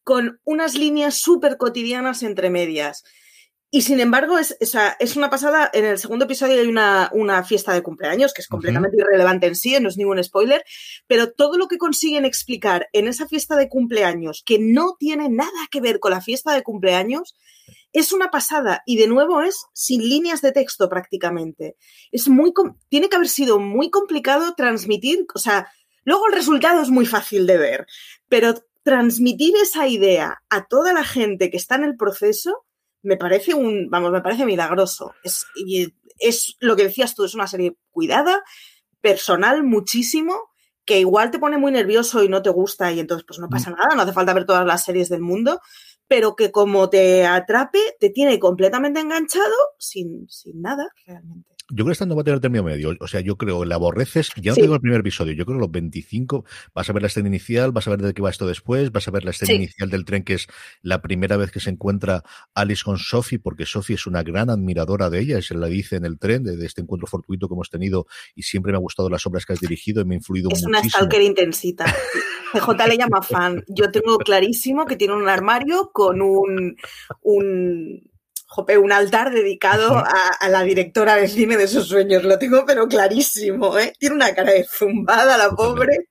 con 0.04 0.40
unas 0.44 0.74
líneas 0.74 1.16
súper 1.16 1.58
cotidianas 1.58 2.22
entre 2.22 2.48
medias. 2.48 3.04
Y 3.74 3.82
sin 3.82 4.00
embargo, 4.00 4.38
es, 4.38 4.56
o 4.60 4.66
sea, 4.66 4.96
es 5.00 5.16
una 5.16 5.30
pasada. 5.30 5.70
En 5.72 5.84
el 5.84 5.98
segundo 5.98 6.26
episodio 6.26 6.60
hay 6.60 6.66
una, 6.66 7.10
una 7.12 7.42
fiesta 7.42 7.72
de 7.72 7.82
cumpleaños 7.82 8.34
que 8.34 8.42
es 8.42 8.48
completamente 8.48 8.98
irrelevante 8.98 9.46
en 9.46 9.56
sí, 9.56 9.76
no 9.80 9.88
es 9.88 9.96
ningún 9.96 10.22
spoiler, 10.22 10.62
pero 11.06 11.32
todo 11.32 11.56
lo 11.56 11.68
que 11.68 11.78
consiguen 11.78 12.24
explicar 12.24 12.88
en 12.92 13.08
esa 13.08 13.26
fiesta 13.26 13.56
de 13.56 13.68
cumpleaños, 13.68 14.42
que 14.44 14.58
no 14.58 14.96
tiene 14.98 15.28
nada 15.30 15.50
que 15.70 15.80
ver 15.80 16.00
con 16.00 16.12
la 16.12 16.20
fiesta 16.20 16.52
de 16.52 16.62
cumpleaños, 16.62 17.34
es 17.92 18.12
una 18.12 18.30
pasada 18.30 18.82
y 18.86 18.96
de 18.96 19.06
nuevo 19.06 19.42
es 19.42 19.66
sin 19.72 20.02
líneas 20.02 20.40
de 20.42 20.52
texto 20.52 20.88
prácticamente. 20.88 21.76
Es 22.10 22.28
muy 22.28 22.52
tiene 22.88 23.08
que 23.08 23.16
haber 23.16 23.28
sido 23.28 23.58
muy 23.58 23.90
complicado 23.90 24.54
transmitir, 24.54 25.26
o 25.34 25.38
sea, 25.38 25.70
luego 26.04 26.26
el 26.28 26.34
resultado 26.34 26.82
es 26.82 26.90
muy 26.90 27.06
fácil 27.06 27.46
de 27.46 27.58
ver, 27.58 27.86
pero 28.28 28.54
transmitir 28.82 29.54
esa 29.62 29.86
idea 29.86 30.42
a 30.48 30.66
toda 30.66 30.92
la 30.92 31.04
gente 31.04 31.50
que 31.50 31.56
está 31.56 31.76
en 31.76 31.84
el 31.84 31.96
proceso 31.96 32.64
me 33.02 33.16
parece 33.16 33.54
un, 33.54 33.90
vamos, 33.90 34.12
me 34.12 34.20
parece 34.20 34.44
milagroso. 34.44 35.14
Es, 35.24 35.46
es 36.18 36.56
lo 36.60 36.76
que 36.76 36.84
decías 36.84 37.14
tú, 37.14 37.24
es 37.24 37.34
una 37.34 37.46
serie 37.46 37.76
cuidada, 37.90 38.42
personal 39.00 39.64
muchísimo, 39.64 40.51
que 40.84 41.00
igual 41.00 41.30
te 41.30 41.38
pone 41.38 41.58
muy 41.58 41.72
nervioso 41.72 42.22
y 42.22 42.28
no 42.28 42.42
te 42.42 42.50
gusta 42.50 42.92
y 42.92 43.00
entonces 43.00 43.24
pues 43.26 43.38
no 43.38 43.48
pasa 43.48 43.70
mm. 43.70 43.74
nada, 43.74 43.94
no 43.94 44.02
hace 44.02 44.12
falta 44.12 44.34
ver 44.34 44.46
todas 44.46 44.66
las 44.66 44.84
series 44.84 45.08
del 45.08 45.20
mundo, 45.20 45.60
pero 46.08 46.36
que 46.36 46.50
como 46.50 46.90
te 46.90 47.24
atrape, 47.26 47.78
te 48.00 48.10
tiene 48.10 48.38
completamente 48.38 49.00
enganchado 49.00 49.54
sin, 49.78 50.28
sin 50.28 50.60
nada 50.60 50.88
realmente. 51.06 51.51
Yo 51.74 51.84
creo 51.84 51.86
que 51.86 51.92
esta 51.92 52.04
no 52.04 52.14
va 52.14 52.20
a 52.20 52.24
tener 52.24 52.40
término 52.40 52.64
medio. 52.64 52.94
O 53.00 53.08
sea, 53.08 53.20
yo 53.20 53.38
creo 53.38 53.60
que 53.60 53.66
la 53.66 53.76
aborreces. 53.76 54.30
Ya 54.36 54.52
no 54.52 54.56
tengo 54.56 54.74
el 54.74 54.80
primer 54.82 55.00
episodio. 55.00 55.32
Yo 55.32 55.46
creo 55.46 55.56
que 55.56 55.62
los 55.62 55.70
25 55.70 56.44
vas 56.74 56.90
a 56.90 56.92
ver 56.92 57.00
la 57.00 57.06
escena 57.06 57.28
inicial, 57.28 57.72
vas 57.72 57.88
a 57.88 57.90
ver 57.90 58.02
de 58.02 58.12
qué 58.12 58.20
va 58.20 58.28
esto 58.28 58.46
después, 58.46 58.92
vas 58.92 59.08
a 59.08 59.10
ver 59.10 59.24
la 59.24 59.30
escena 59.30 59.54
inicial 59.54 59.88
del 59.88 60.04
tren, 60.04 60.22
que 60.22 60.34
es 60.34 60.48
la 60.82 61.00
primera 61.00 61.38
vez 61.38 61.50
que 61.50 61.60
se 61.60 61.70
encuentra 61.70 62.24
Alice 62.54 62.82
con 62.84 62.98
Sophie, 62.98 63.38
porque 63.38 63.64
Sophie 63.64 63.94
es 63.94 64.06
una 64.06 64.22
gran 64.22 64.50
admiradora 64.50 65.08
de 65.08 65.20
ella. 65.20 65.40
Se 65.40 65.54
la 65.54 65.66
dice 65.66 65.96
en 65.96 66.04
el 66.04 66.18
tren 66.18 66.44
de, 66.44 66.62
este 66.66 66.82
encuentro 66.82 67.06
fortuito 67.06 67.48
que 67.48 67.54
hemos 67.54 67.70
tenido 67.70 68.06
y 68.34 68.42
siempre 68.42 68.72
me 68.72 68.76
ha 68.76 68.80
gustado 68.80 69.08
las 69.08 69.26
obras 69.26 69.46
que 69.46 69.54
has 69.54 69.60
dirigido 69.60 70.02
y 70.02 70.04
me 70.04 70.14
ha 70.14 70.18
influido 70.18 70.50
es 70.50 70.62
muchísimo. 70.62 70.76
Es 70.76 70.84
una 70.84 70.90
stalker 70.90 71.22
intensita. 71.22 71.86
CJ 72.52 72.86
le 72.86 72.98
llama 72.98 73.22
fan. 73.22 73.64
Yo 73.66 73.90
tengo 73.90 74.18
clarísimo 74.18 74.84
que 74.84 74.96
tiene 74.96 75.14
un 75.14 75.26
armario 75.26 75.90
con 75.90 76.20
un, 76.20 76.76
un 77.22 78.11
jope, 78.52 78.76
un 78.76 78.92
altar 78.92 79.32
dedicado 79.32 79.96
a, 79.96 80.48
la 80.48 80.62
directora 80.62 81.16
del 81.16 81.28
cine 81.28 81.56
de 81.56 81.66
sus 81.66 81.88
sueños. 81.88 82.22
Lo 82.22 82.38
tengo 82.38 82.64
pero 82.66 82.86
clarísimo, 82.86 83.78
¿eh? 83.78 83.94
Tiene 83.98 84.16
una 84.16 84.34
cara 84.34 84.52
de 84.52 84.64
zumbada 84.64 85.38
la 85.38 85.50
pobre. 85.50 86.08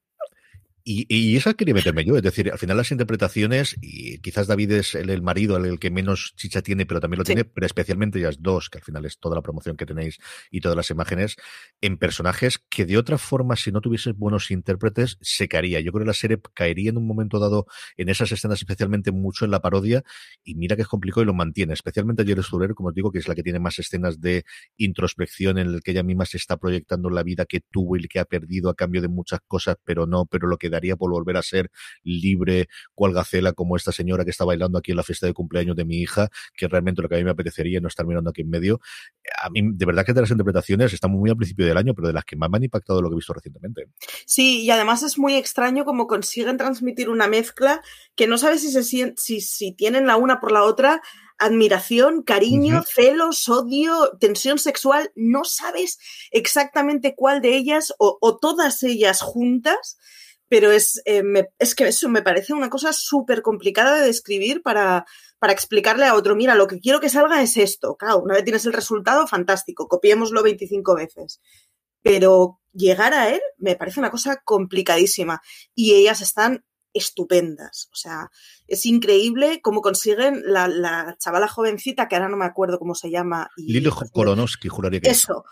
Y, 0.84 1.06
y, 1.10 1.36
esa 1.36 1.54
quería 1.54 1.74
meterme 1.74 2.04
yo, 2.04 2.16
es 2.18 2.24
decir, 2.24 2.52
al 2.52 2.58
final 2.58 2.78
las 2.78 2.92
interpretaciones, 2.92 3.76
y 3.82 4.18
quizás 4.20 4.48
David 4.48 4.72
es 4.72 4.96
el, 4.96 5.22
marido, 5.22 5.58
el, 5.58 5.80
que 5.80 5.92
menos 5.92 6.34
chicha 6.36 6.62
tiene, 6.62 6.86
pero 6.86 7.00
también 7.00 7.20
lo 7.20 7.24
tiene, 7.24 7.46
pero 7.46 7.66
especialmente 7.66 8.20
ellas 8.20 8.38
dos, 8.40 8.70
que 8.70 8.80
al 8.80 8.84
final 8.84 9.06
es 9.06 9.20
toda 9.20 9.36
la 9.36 9.42
promoción 9.42 9.78
que 9.78 9.86
tenéis 9.86 10.18
y 10.50 10.60
todas 10.62 10.76
las 10.76 10.90
imágenes, 10.90 11.36
en 11.82 11.98
personajes 11.98 12.60
que 12.70 12.86
de 12.86 12.98
otra 12.98 13.18
forma, 13.18 13.56
si 13.56 13.72
no 13.72 13.82
tuvieses 13.82 14.16
buenos 14.16 14.50
intérpretes, 14.50 15.18
se 15.22 15.48
caería. 15.48 15.80
Yo 15.82 15.92
creo 15.92 16.04
que 16.04 16.08
la 16.08 16.14
serie 16.14 16.40
caería 16.54 16.90
en 16.90 16.98
un 16.98 17.06
momento 17.06 17.38
dado 17.38 17.68
en 17.98 18.10
esas 18.10 18.32
escenas, 18.32 18.60
especialmente 18.60 19.12
mucho 19.12 19.46
en 19.46 19.52
la 19.52 19.62
parodia, 19.62 20.04
y 20.44 20.56
mira 20.56 20.76
que 20.76 20.82
es 20.82 20.88
complicado 20.88 21.22
y 21.24 21.26
lo 21.26 21.34
mantiene, 21.34 21.74
especialmente 21.74 22.24
ayer 22.24 22.42
Surero, 22.42 22.74
como 22.74 22.90
os 22.90 22.96
digo, 22.96 23.12
que 23.12 23.20
es 23.20 23.28
la 23.28 23.36
que 23.36 23.44
tiene 23.44 23.60
más 23.60 23.78
escenas 23.78 24.20
de 24.20 24.46
introspección 24.78 25.60
en 25.60 25.68
el 25.68 25.84
que 25.84 25.92
ella 25.92 26.04
misma 26.04 26.26
se 26.26 26.38
está 26.38 26.58
proyectando 26.58 27.10
la 27.10 27.22
vida 27.22 27.46
que 27.46 27.62
tuvo 27.62 27.98
y 27.98 28.08
que 28.08 28.20
ha 28.20 28.26
perdido 28.26 28.70
a 28.70 28.76
cambio 28.76 29.02
de 29.02 29.08
muchas 29.08 29.42
cosas, 29.48 29.76
pero 29.84 30.08
no, 30.08 30.26
pero 30.26 30.48
lo 30.48 30.58
que 30.58 30.71
daría 30.72 30.96
por 30.96 31.12
volver 31.12 31.38
a 31.38 31.44
ser 31.44 31.70
libre, 32.04 32.68
cual 32.96 33.14
gacela, 33.14 33.54
como 33.54 33.76
esta 33.76 33.92
señora 33.92 34.24
que 34.24 34.32
está 34.32 34.46
bailando 34.46 34.78
aquí 34.78 34.92
en 34.92 34.98
la 34.98 35.04
fiesta 35.04 35.28
de 35.28 35.34
cumpleaños 35.34 35.76
de 35.76 35.86
mi 35.86 36.00
hija, 36.00 36.30
que 36.56 36.68
realmente 36.68 37.02
lo 37.02 37.10
que 37.10 37.16
a 37.16 37.18
mí 37.20 37.24
me 37.24 37.32
apetecería 37.32 37.80
no 37.80 37.88
estar 37.88 38.06
mirando 38.06 38.30
aquí 38.32 38.42
en 38.42 38.50
medio. 38.50 38.80
A 39.44 39.50
mí, 39.50 39.62
de 39.74 39.86
verdad 39.86 40.06
que 40.06 40.14
de 40.14 40.22
las 40.22 40.32
interpretaciones 40.32 40.94
estamos 40.94 41.20
muy 41.20 41.30
al 41.30 41.38
principio 41.38 41.66
del 41.66 41.78
año, 41.78 41.94
pero 41.94 42.08
de 42.08 42.14
las 42.14 42.26
que 42.26 42.36
más 42.36 42.50
me 42.50 42.58
han 42.58 42.64
impactado 42.64 43.02
lo 43.02 43.10
que 43.10 43.14
he 43.14 43.18
visto 43.18 43.34
recientemente. 43.34 43.86
Sí, 44.26 44.64
y 44.64 44.72
además 44.72 45.04
es 45.04 45.18
muy 45.18 45.36
extraño 45.36 45.86
cómo 45.86 46.08
consiguen 46.08 46.58
transmitir 46.58 47.10
una 47.10 47.28
mezcla 47.28 47.82
que 48.16 48.28
no 48.28 48.38
sabes 48.38 48.62
si, 48.62 48.72
se, 48.72 48.84
si, 48.84 49.42
si 49.42 49.72
tienen 49.74 50.08
la 50.08 50.18
una 50.18 50.40
por 50.40 50.52
la 50.52 50.64
otra 50.64 51.02
admiración, 51.42 52.22
cariño, 52.22 52.84
celos, 52.88 53.50
odio, 53.50 54.12
tensión 54.20 54.60
sexual, 54.60 55.12
no 55.16 55.44
sabes 55.44 55.98
exactamente 56.30 57.16
cuál 57.16 57.42
de 57.42 57.56
ellas 57.56 57.94
o, 57.98 58.20
o, 58.22 58.38
todas 58.38 58.84
ellas 58.84 59.22
juntas 59.22 59.98
pero 60.52 60.70
es, 60.70 61.02
eh, 61.06 61.24
es 61.60 61.76
que 61.76 61.88
eso 61.88 62.10
me 62.10 62.22
parece 62.22 62.52
una 62.52 62.70
cosa 62.70 62.92
súper 62.92 63.42
complicada 63.42 63.96
de 63.96 64.08
describir 64.08 64.62
para, 64.62 65.06
para 65.40 65.54
explicarle 65.54 66.06
a 66.06 66.14
otro, 66.14 66.36
mira, 66.36 66.56
lo 66.56 66.68
que 66.68 66.82
quiero 66.82 67.00
que 67.00 67.08
salga 67.08 67.42
es 67.42 67.56
esto. 67.56 67.96
Claro, 67.96 68.20
una 68.20 68.34
vez 68.34 68.44
tienes 68.44 68.66
el 68.66 68.74
resultado, 68.74 69.26
fantástico, 69.28 69.88
copiémoslo 69.88 70.44
25 70.44 70.94
veces. 70.94 71.40
Pero 72.02 72.60
llegar 72.74 73.14
a 73.14 73.30
él 73.30 73.40
me 73.60 73.78
parece 73.78 74.02
una 74.02 74.12
cosa 74.12 74.42
complicadísima 74.44 75.42
y 75.74 75.94
ellas 75.94 76.20
están 76.20 76.66
estupendas. 76.92 77.88
O 77.94 77.96
sea, 77.96 78.30
es 78.68 78.86
increíble 78.86 79.62
cómo 79.62 79.80
consiguen 79.80 80.44
la, 80.44 80.68
la 80.68 81.16
chavala 81.18 81.48
jovencita, 81.48 82.10
que 82.10 82.18
ahora 82.18 82.28
no 82.28 82.36
me 82.36 82.44
acuerdo 82.44 82.78
cómo 82.78 82.94
se 82.94 83.10
llama. 83.10 83.50
Y, 83.56 83.82
Koronovsky, 84.12 84.68
juraría 84.68 85.00
que 85.00 85.12
Eso. 85.12 85.46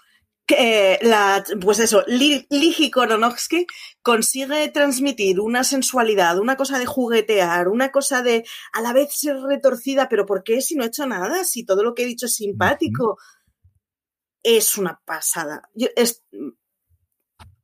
La, 1.02 1.44
pues 1.62 1.80
eso, 1.80 2.04
Ligi 2.08 2.90
Koronovsky 2.92 3.68
consigue 4.02 4.70
transmitir 4.70 5.40
una 5.40 5.64
sensualidad, 5.64 6.40
una 6.40 6.56
cosa 6.56 6.80
de 6.80 6.86
juguetear, 6.86 7.68
una 7.68 7.92
cosa 7.92 8.22
de 8.24 8.46
a 8.74 8.82
la 8.82 8.94
vez 8.94 9.14
ser 9.14 9.38
retorcida, 9.42 10.10
pero 10.10 10.26
¿por 10.26 10.44
qué 10.44 10.62
si 10.62 10.76
no 10.76 10.84
he 10.84 10.88
hecho 10.88 11.06
nada? 11.06 11.44
Si 11.44 11.66
todo 11.66 11.84
lo 11.84 11.94
que 11.94 12.04
he 12.04 12.08
dicho 12.08 12.26
es 12.26 12.36
simpático. 12.36 13.18
Es 14.42 14.78
una 14.78 15.02
pasada. 15.06 15.70
es, 15.96 16.24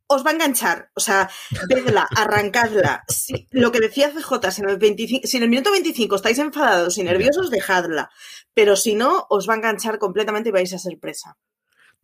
os 0.08 0.26
va 0.26 0.32
a 0.32 0.34
enganchar. 0.34 0.92
O 0.96 1.00
sea, 1.00 1.30
vedla, 1.68 2.08
arrancadla. 2.16 3.04
Si, 3.08 3.48
lo 3.52 3.72
que 3.72 3.80
decía 3.80 4.12
CJ, 4.12 4.52
si 4.52 4.62
en, 4.62 4.70
el 4.70 4.78
25, 4.78 5.28
si 5.28 5.38
en 5.38 5.44
el 5.44 5.50
minuto 5.50 5.72
25 5.72 6.16
estáis 6.16 6.40
enfadados 6.40 6.98
y 6.98 7.04
nerviosos, 7.04 7.50
dejadla. 7.50 8.10
Pero 8.54 8.76
si 8.76 8.96
no, 8.96 9.26
os 9.30 9.50
va 9.50 9.54
a 9.54 9.58
enganchar 9.58 10.00
completamente 10.00 10.50
y 10.50 10.52
vais 10.52 10.74
a 10.74 10.80
ser 10.80 11.00
presa. 11.00 11.38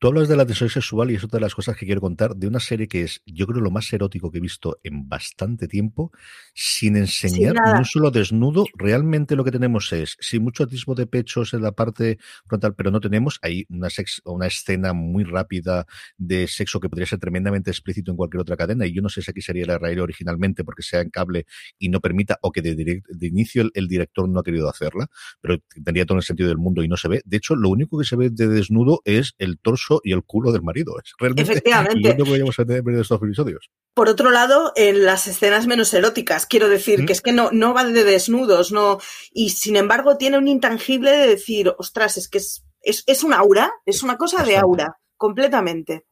Tú 0.01 0.07
hablas 0.07 0.27
de 0.27 0.35
la 0.35 0.47
tensión 0.47 0.67
sexual 0.67 1.11
y 1.11 1.13
es 1.13 1.23
otra 1.23 1.37
de 1.37 1.41
las 1.41 1.53
cosas 1.53 1.77
que 1.77 1.85
quiero 1.85 2.01
contar 2.01 2.35
de 2.35 2.47
una 2.47 2.59
serie 2.59 2.87
que 2.87 3.03
es, 3.03 3.21
yo 3.23 3.45
creo, 3.45 3.61
lo 3.61 3.69
más 3.69 3.93
erótico 3.93 4.31
que 4.31 4.39
he 4.39 4.41
visto 4.41 4.79
en 4.81 5.07
bastante 5.07 5.67
tiempo, 5.67 6.11
sin 6.55 6.95
enseñar 6.95 7.53
ni 7.53 7.71
un 7.77 7.85
solo 7.85 8.09
desnudo. 8.09 8.65
Realmente 8.73 9.35
lo 9.35 9.43
que 9.43 9.51
tenemos 9.51 9.93
es, 9.93 10.17
sí, 10.19 10.39
mucho 10.39 10.63
atisbo 10.63 10.95
de 10.95 11.05
pechos 11.05 11.53
en 11.53 11.61
la 11.61 11.73
parte 11.73 12.17
frontal, 12.47 12.73
pero 12.73 12.89
no 12.89 12.99
tenemos 12.99 13.37
ahí 13.43 13.67
una, 13.69 13.91
sex, 13.91 14.23
una 14.25 14.47
escena 14.47 14.93
muy 14.93 15.23
rápida 15.23 15.85
de 16.17 16.47
sexo 16.47 16.79
que 16.79 16.89
podría 16.89 17.05
ser 17.05 17.19
tremendamente 17.19 17.69
explícito 17.69 18.09
en 18.09 18.17
cualquier 18.17 18.41
otra 18.41 18.57
cadena. 18.57 18.87
Y 18.87 18.95
yo 18.95 19.03
no 19.03 19.09
sé 19.09 19.21
si 19.21 19.29
aquí 19.29 19.41
sería 19.43 19.67
la 19.67 19.77
raíz 19.77 19.99
originalmente 19.99 20.63
porque 20.63 20.81
sea 20.81 21.01
en 21.01 21.11
cable 21.11 21.45
y 21.77 21.89
no 21.89 21.99
permita, 21.99 22.39
o 22.41 22.51
que 22.51 22.63
de, 22.63 22.73
de 22.73 23.27
inicio 23.27 23.69
el, 23.71 23.87
director 23.87 24.27
no 24.27 24.39
ha 24.39 24.43
querido 24.43 24.67
hacerla, 24.67 25.11
pero 25.41 25.59
tendría 25.85 26.07
todo 26.07 26.17
el 26.17 26.23
sentido 26.23 26.49
del 26.49 26.57
mundo 26.57 26.81
y 26.81 26.87
no 26.87 26.97
se 26.97 27.07
ve. 27.07 27.21
De 27.23 27.37
hecho, 27.37 27.55
lo 27.55 27.69
único 27.69 27.99
que 27.99 28.05
se 28.05 28.15
ve 28.15 28.31
de 28.31 28.47
desnudo 28.47 29.01
es 29.05 29.35
el 29.37 29.59
torso 29.59 29.90
y 30.03 30.13
el 30.13 30.23
culo 30.23 30.51
del 30.51 30.61
marido. 30.61 30.93
Es 31.03 31.13
realmente 31.19 31.41
Efectivamente. 31.41 32.15
lo 32.17 32.25
que 32.25 32.61
a 32.61 32.65
tener 32.65 32.83
en 32.85 32.99
estos 32.99 33.21
episodios. 33.21 33.69
Por 33.93 34.07
otro 34.07 34.31
lado, 34.31 34.71
en 34.75 35.03
las 35.03 35.27
escenas 35.27 35.67
menos 35.67 35.93
eróticas, 35.93 36.45
quiero 36.45 36.69
decir, 36.69 37.05
que 37.05 37.13
es 37.13 37.21
que 37.21 37.33
no, 37.33 37.49
no 37.51 37.73
va 37.73 37.83
de 37.83 38.03
desnudos, 38.03 38.71
no, 38.71 38.99
y 39.33 39.49
sin 39.49 39.75
embargo 39.75 40.17
tiene 40.17 40.37
un 40.37 40.47
intangible 40.47 41.11
de 41.11 41.27
decir, 41.27 41.73
ostras, 41.77 42.15
es 42.17 42.29
que 42.29 42.37
es, 42.37 42.63
es, 42.81 43.03
es 43.07 43.23
un 43.23 43.33
aura, 43.33 43.73
es 43.85 44.03
una 44.03 44.17
cosa 44.17 44.43
de 44.43 44.55
aura, 44.57 44.97
completamente 45.17 46.05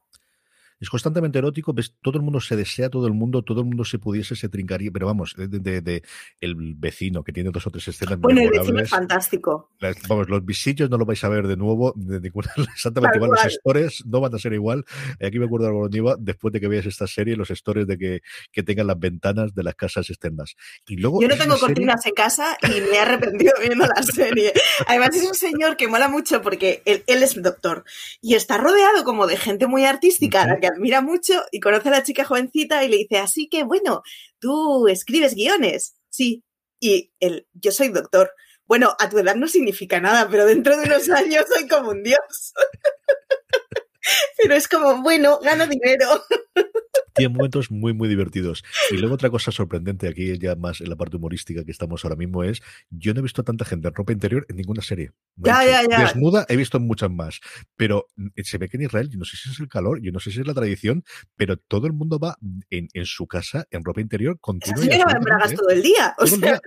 es 0.80 0.90
constantemente 0.90 1.40
erótico, 1.40 1.74
ves, 1.74 1.96
todo 2.02 2.18
el 2.18 2.24
mundo 2.24 2.40
se 2.40 2.56
desea, 2.56 2.90
todo 2.90 3.06
el 3.08 3.14
mundo, 3.14 3.44
todo 3.44 3.60
el 3.60 3.66
mundo 3.66 3.84
se 3.84 4.00
pudiese, 4.00 4.36
se 4.36 4.48
trincaría, 4.48 4.92
pero 4.92 5.08
vamos, 5.08 5.36
de, 5.38 6.04
el 6.40 6.56
vecino 6.76 7.24
que 7.24 7.34
tiene 7.34 7.52
dos 7.52 7.68
o 7.68 7.70
tres 7.70 7.88
escenas 7.90 8.20
Bueno, 8.20 8.42
el 8.42 8.50
vecino 8.50 8.80
es 8.80 8.90
fantástico. 8.90 9.72
vamos, 10.08 10.30
los 10.30 10.46
visillos 10.46 10.90
no 10.90 10.98
lo 10.98 11.06
vais 11.06 11.22
a 11.24 11.30
ver 11.30 11.48
de 11.48 11.58
nuevo, 11.58 11.94
de 11.98 12.22
ninguna, 12.22 12.50
exactamente 12.74 13.18
igual, 13.18 13.32
los 13.32 13.54
stores 13.54 14.06
no 14.06 14.22
van 14.22 14.34
a 14.34 14.40
ser 14.40 14.54
igual. 14.54 14.86
Aquí 15.22 15.38
me 15.38 15.46
acuerdo 15.46 15.90
de 15.90 15.98
iba, 15.98 16.16
después 16.18 16.54
de 16.54 16.62
que 16.62 16.68
veas 16.68 16.86
esta 16.86 17.08
serie, 17.08 17.36
los 17.36 17.50
stores 17.50 17.86
de 17.86 17.98
que, 17.98 18.22
que 18.52 18.64
tengan 18.64 18.88
las 18.88 19.00
ventanas 19.00 19.54
de 19.54 19.64
las 19.64 19.76
casas 19.76 20.10
externas. 20.10 20.56
Y 20.88 20.96
luego 20.96 21.22
Yo 21.22 21.28
no 21.28 21.38
tengo 21.38 21.58
cortinas 21.58 22.06
en 22.06 22.14
casa 22.14 22.58
y 22.64 22.80
me 22.82 22.96
he 22.96 23.00
arrepentido 23.00 23.52
viendo 23.62 23.86
la 23.86 24.02
serie. 24.02 24.54
Además 24.88 25.14
es 25.14 25.28
un 25.28 25.36
señor 25.36 25.76
que 25.76 25.90
mola 25.90 26.08
mucho 26.08 26.42
porque 26.42 26.82
él, 26.86 27.04
él 27.08 27.22
es 27.22 27.40
doctor 27.42 27.84
y 28.22 28.36
está 28.36 28.58
rodeado 28.58 29.04
como 29.04 29.28
de 29.28 29.38
gente 29.38 29.68
muy 29.68 29.86
artística, 29.86 30.46
la 30.46 30.60
que 30.60 30.69
admira 30.70 31.02
mucho 31.02 31.44
y 31.52 31.60
conoce 31.60 31.90
a 31.90 31.92
la 31.92 32.04
chica 32.04 32.24
jovencita 32.24 32.84
y 32.84 32.90
le 32.90 32.98
dice, 32.98 33.18
así 33.18 33.50
que 33.50 33.64
bueno, 33.64 34.02
tú 34.40 34.88
escribes 34.88 35.36
guiones. 35.36 35.96
Sí. 36.10 36.44
Y 36.80 37.12
él, 37.20 37.48
yo 37.54 37.72
soy 37.72 37.90
doctor. 37.90 38.32
Bueno, 38.66 38.96
a 39.00 39.10
tu 39.10 39.20
edad 39.20 39.36
no 39.36 39.48
significa 39.48 40.00
nada, 40.00 40.30
pero 40.30 40.46
dentro 40.46 40.78
de 40.78 40.86
unos 40.86 41.10
años 41.22 41.46
soy 41.54 41.68
como 41.68 41.92
un 41.92 42.04
dios. 42.04 42.20
pero 44.38 44.56
es 44.56 44.68
como, 44.68 45.02
bueno, 45.02 45.40
gano 45.40 45.68
dinero. 45.68 46.24
Tiene 47.20 47.34
momentos 47.34 47.72
muy, 47.72 47.94
muy 47.94 48.08
divertidos. 48.10 48.64
Y 48.92 48.98
luego 48.98 49.16
otra 49.16 49.30
cosa 49.30 49.52
sorprendente 49.52 50.08
aquí, 50.08 50.38
ya 50.38 50.56
más 50.56 50.82
en 50.82 50.90
la 50.90 50.96
parte 50.96 51.18
humorística 51.18 51.64
que 51.64 51.72
estamos 51.72 52.04
ahora 52.04 52.16
mismo, 52.16 52.44
es 52.44 52.62
yo 52.90 53.14
no 53.14 53.20
he 53.20 53.24
visto 53.24 53.44
tanta 53.44 53.66
gente 53.66 53.88
en 53.88 53.94
ropa 53.94 54.12
interior 54.12 54.46
en 54.50 54.56
ninguna 54.56 54.82
serie. 54.82 55.12
Ya, 55.36 55.64
ya, 55.66 55.84
ya. 55.90 56.02
Desnuda 56.02 56.46
he 56.50 56.56
visto 56.56 56.80
muchas 56.80 57.12
más. 57.12 57.40
Pero 57.76 58.08
mm, 58.16 58.28
se 58.44 58.58
ve 58.58 58.70
que 58.70 58.78
en 58.78 58.84
Israel, 58.84 59.10
yo 59.10 59.20
no 59.20 59.26
sé 59.26 59.38
si 59.38 59.50
es 59.50 59.60
el 59.60 59.68
calor, 59.68 60.02
yo 60.02 60.12
no 60.12 60.20
sé 60.20 60.32
si 60.32 60.40
es 60.42 60.48
la 60.48 60.54
tradición, 60.54 61.04
pero 61.36 61.58
todo 61.58 61.88
el 61.88 61.94
mundo 61.94 62.20
va 62.20 62.38
en, 62.70 62.88
en 62.94 63.06
su 63.06 63.28
casa 63.28 63.68
en 63.72 63.84
ropa 63.84 64.02
interior 64.02 64.40
continua. 64.40 64.82
Sí, 64.82 64.90
en 64.92 65.56
todo 65.56 65.70
el 65.70 65.82
día. 65.82 66.16
O 66.18 66.28
sea... 66.28 66.60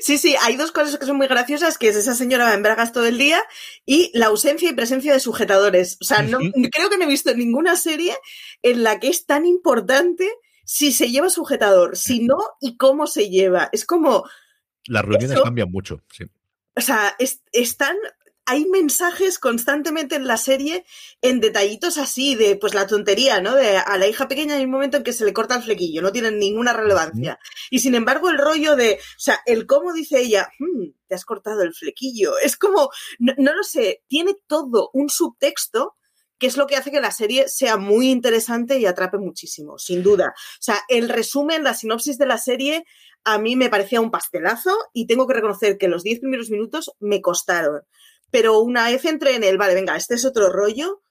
Sí, 0.00 0.18
sí, 0.18 0.36
hay 0.42 0.56
dos 0.56 0.72
cosas 0.72 0.98
que 0.98 1.06
son 1.06 1.16
muy 1.16 1.26
graciosas, 1.26 1.78
que 1.78 1.88
es 1.88 1.96
esa 1.96 2.14
señora 2.14 2.52
en 2.54 2.62
bragas 2.62 2.92
todo 2.92 3.06
el 3.06 3.18
día 3.18 3.42
y 3.86 4.10
la 4.14 4.26
ausencia 4.26 4.68
y 4.68 4.74
presencia 4.74 5.12
de 5.12 5.20
sujetadores. 5.20 5.96
O 6.00 6.04
sea, 6.04 6.22
no, 6.22 6.38
creo 6.38 6.90
que 6.90 6.98
no 6.98 7.04
he 7.04 7.08
visto 7.08 7.34
ninguna 7.34 7.76
serie 7.76 8.14
en 8.62 8.82
la 8.82 9.00
que 9.00 9.08
es 9.08 9.26
tan 9.26 9.46
importante 9.46 10.28
si 10.64 10.92
se 10.92 11.10
lleva 11.10 11.30
sujetador, 11.30 11.96
si 11.96 12.20
no 12.20 12.38
y 12.60 12.76
cómo 12.76 13.06
se 13.06 13.28
lleva. 13.30 13.68
Es 13.72 13.84
como... 13.84 14.24
Las 14.86 15.04
reuniones 15.04 15.40
cambian 15.40 15.70
mucho, 15.70 16.02
sí. 16.12 16.24
O 16.76 16.80
sea, 16.80 17.14
es, 17.18 17.40
están 17.52 17.96
hay 18.46 18.66
mensajes 18.66 19.38
constantemente 19.38 20.16
en 20.16 20.26
la 20.26 20.36
serie 20.36 20.84
en 21.22 21.40
detallitos 21.40 21.96
así 21.96 22.34
de 22.34 22.56
pues 22.56 22.74
la 22.74 22.86
tontería, 22.86 23.40
¿no? 23.40 23.54
De 23.54 23.78
a 23.78 23.96
la 23.96 24.06
hija 24.06 24.28
pequeña 24.28 24.56
hay 24.56 24.64
un 24.64 24.70
momento 24.70 24.98
en 24.98 25.02
que 25.02 25.12
se 25.12 25.24
le 25.24 25.32
corta 25.32 25.56
el 25.56 25.62
flequillo, 25.62 26.02
no 26.02 26.12
tienen 26.12 26.38
ninguna 26.38 26.72
relevancia. 26.72 27.38
Y 27.70 27.78
sin 27.78 27.94
embargo 27.94 28.28
el 28.28 28.38
rollo 28.38 28.76
de, 28.76 28.94
o 28.94 29.20
sea, 29.20 29.40
el 29.46 29.66
cómo 29.66 29.92
dice 29.92 30.20
ella, 30.20 30.50
hmm, 30.58 30.90
te 31.08 31.14
has 31.14 31.24
cortado 31.24 31.62
el 31.62 31.74
flequillo, 31.74 32.38
es 32.38 32.56
como, 32.56 32.90
no, 33.18 33.54
lo 33.54 33.62
sé, 33.62 34.02
tiene 34.08 34.36
todo 34.46 34.90
un 34.92 35.08
subtexto 35.08 35.96
que 36.38 36.48
es 36.48 36.56
lo 36.56 36.66
que 36.66 36.76
hace 36.76 36.90
que 36.90 37.00
la 37.00 37.12
serie 37.12 37.48
sea 37.48 37.76
muy 37.76 38.10
interesante 38.10 38.78
y 38.78 38.86
atrape 38.86 39.18
muchísimo, 39.18 39.78
sin 39.78 40.02
duda. 40.02 40.34
O 40.36 40.62
sea, 40.62 40.80
el 40.88 41.08
resumen, 41.08 41.62
la 41.62 41.74
sinopsis 41.74 42.18
de 42.18 42.26
la 42.26 42.38
serie 42.38 42.84
a 43.22 43.38
mí 43.38 43.56
me 43.56 43.70
parecía 43.70 44.02
un 44.02 44.10
pastelazo 44.10 44.76
y 44.92 45.06
tengo 45.06 45.26
que 45.26 45.34
reconocer 45.34 45.78
que 45.78 45.88
los 45.88 46.02
diez 46.02 46.18
primeros 46.20 46.50
minutos 46.50 46.90
me 46.98 47.22
costaron 47.22 47.82
pero 48.34 48.58
una 48.58 48.86
vez 48.86 49.04
entré 49.04 49.36
en 49.36 49.44
el, 49.44 49.58
vale, 49.58 49.74
venga, 49.74 49.94
este 49.94 50.16
es 50.16 50.24
otro 50.24 50.50
rollo, 50.50 51.04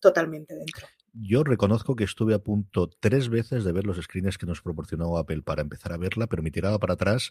totalmente 0.00 0.56
dentro. 0.56 0.88
Yo 1.12 1.44
reconozco 1.44 1.94
que 1.94 2.02
estuve 2.02 2.34
a 2.34 2.40
punto 2.40 2.90
tres 2.98 3.28
veces 3.28 3.62
de 3.62 3.70
ver 3.70 3.86
los 3.86 3.96
screens 4.02 4.36
que 4.36 4.44
nos 4.44 4.60
proporcionó 4.60 5.18
Apple 5.18 5.42
para 5.42 5.62
empezar 5.62 5.92
a 5.92 5.98
verla, 5.98 6.26
pero 6.26 6.42
me 6.42 6.50
tiraba 6.50 6.80
para 6.80 6.94
atrás. 6.94 7.30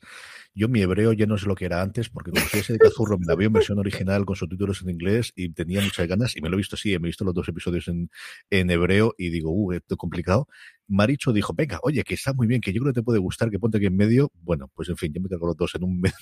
Yo 0.54 0.70
mi 0.70 0.82
hebreo 0.82 1.12
ya 1.12 1.26
no 1.26 1.36
es 1.36 1.44
lo 1.44 1.56
que 1.56 1.66
era 1.66 1.82
antes, 1.82 2.08
porque 2.08 2.32
como 2.32 2.46
soy 2.46 2.62
ese 2.62 2.72
de 2.72 2.80
Cazurro, 2.80 3.20
me 3.20 3.26
la 3.26 3.36
veo 3.36 3.48
en 3.48 3.54
versión 3.54 3.80
original 3.80 4.24
con 4.24 4.38
subtítulos 4.38 4.82
en 4.82 4.92
inglés 4.92 5.34
y 5.36 5.50
tenía 5.50 5.82
muchas 5.82 6.08
ganas, 6.08 6.38
y 6.38 6.42
me 6.42 6.48
lo 6.48 6.56
he 6.56 6.60
visto, 6.60 6.78
sí, 6.78 6.92
me 6.92 7.08
he 7.08 7.10
visto 7.10 7.26
los 7.26 7.34
dos 7.34 7.50
episodios 7.50 7.90
en, 7.90 8.10
hebreo 8.50 9.14
y 9.18 9.30
digo, 9.30 9.52
uh, 9.52 9.74
esto 9.74 9.96
es 9.96 9.98
complicado. 9.98 10.48
Maricho 10.88 11.34
dijo, 11.34 11.54
venga, 11.54 11.82
oye, 11.84 12.02
que 12.06 12.14
está 12.14 12.32
muy 12.32 12.48
bien, 12.48 12.62
que 12.62 12.72
yo 12.72 12.80
creo 12.80 12.94
que 12.94 13.02
te 13.02 13.04
puede 13.04 13.20
gustar, 13.20 13.50
que 13.50 13.60
ponte 13.60 13.76
aquí 13.76 13.88
en 13.88 13.98
medio. 13.98 14.32
Bueno, 14.36 14.72
pues 14.74 14.88
en 14.88 14.96
fin, 14.96 15.12
yo 15.14 15.20
me 15.20 15.28
cargo 15.28 15.48
los 15.48 15.58
dos 15.58 15.76
en 15.76 15.84
un 15.84 16.00
medio 16.00 16.22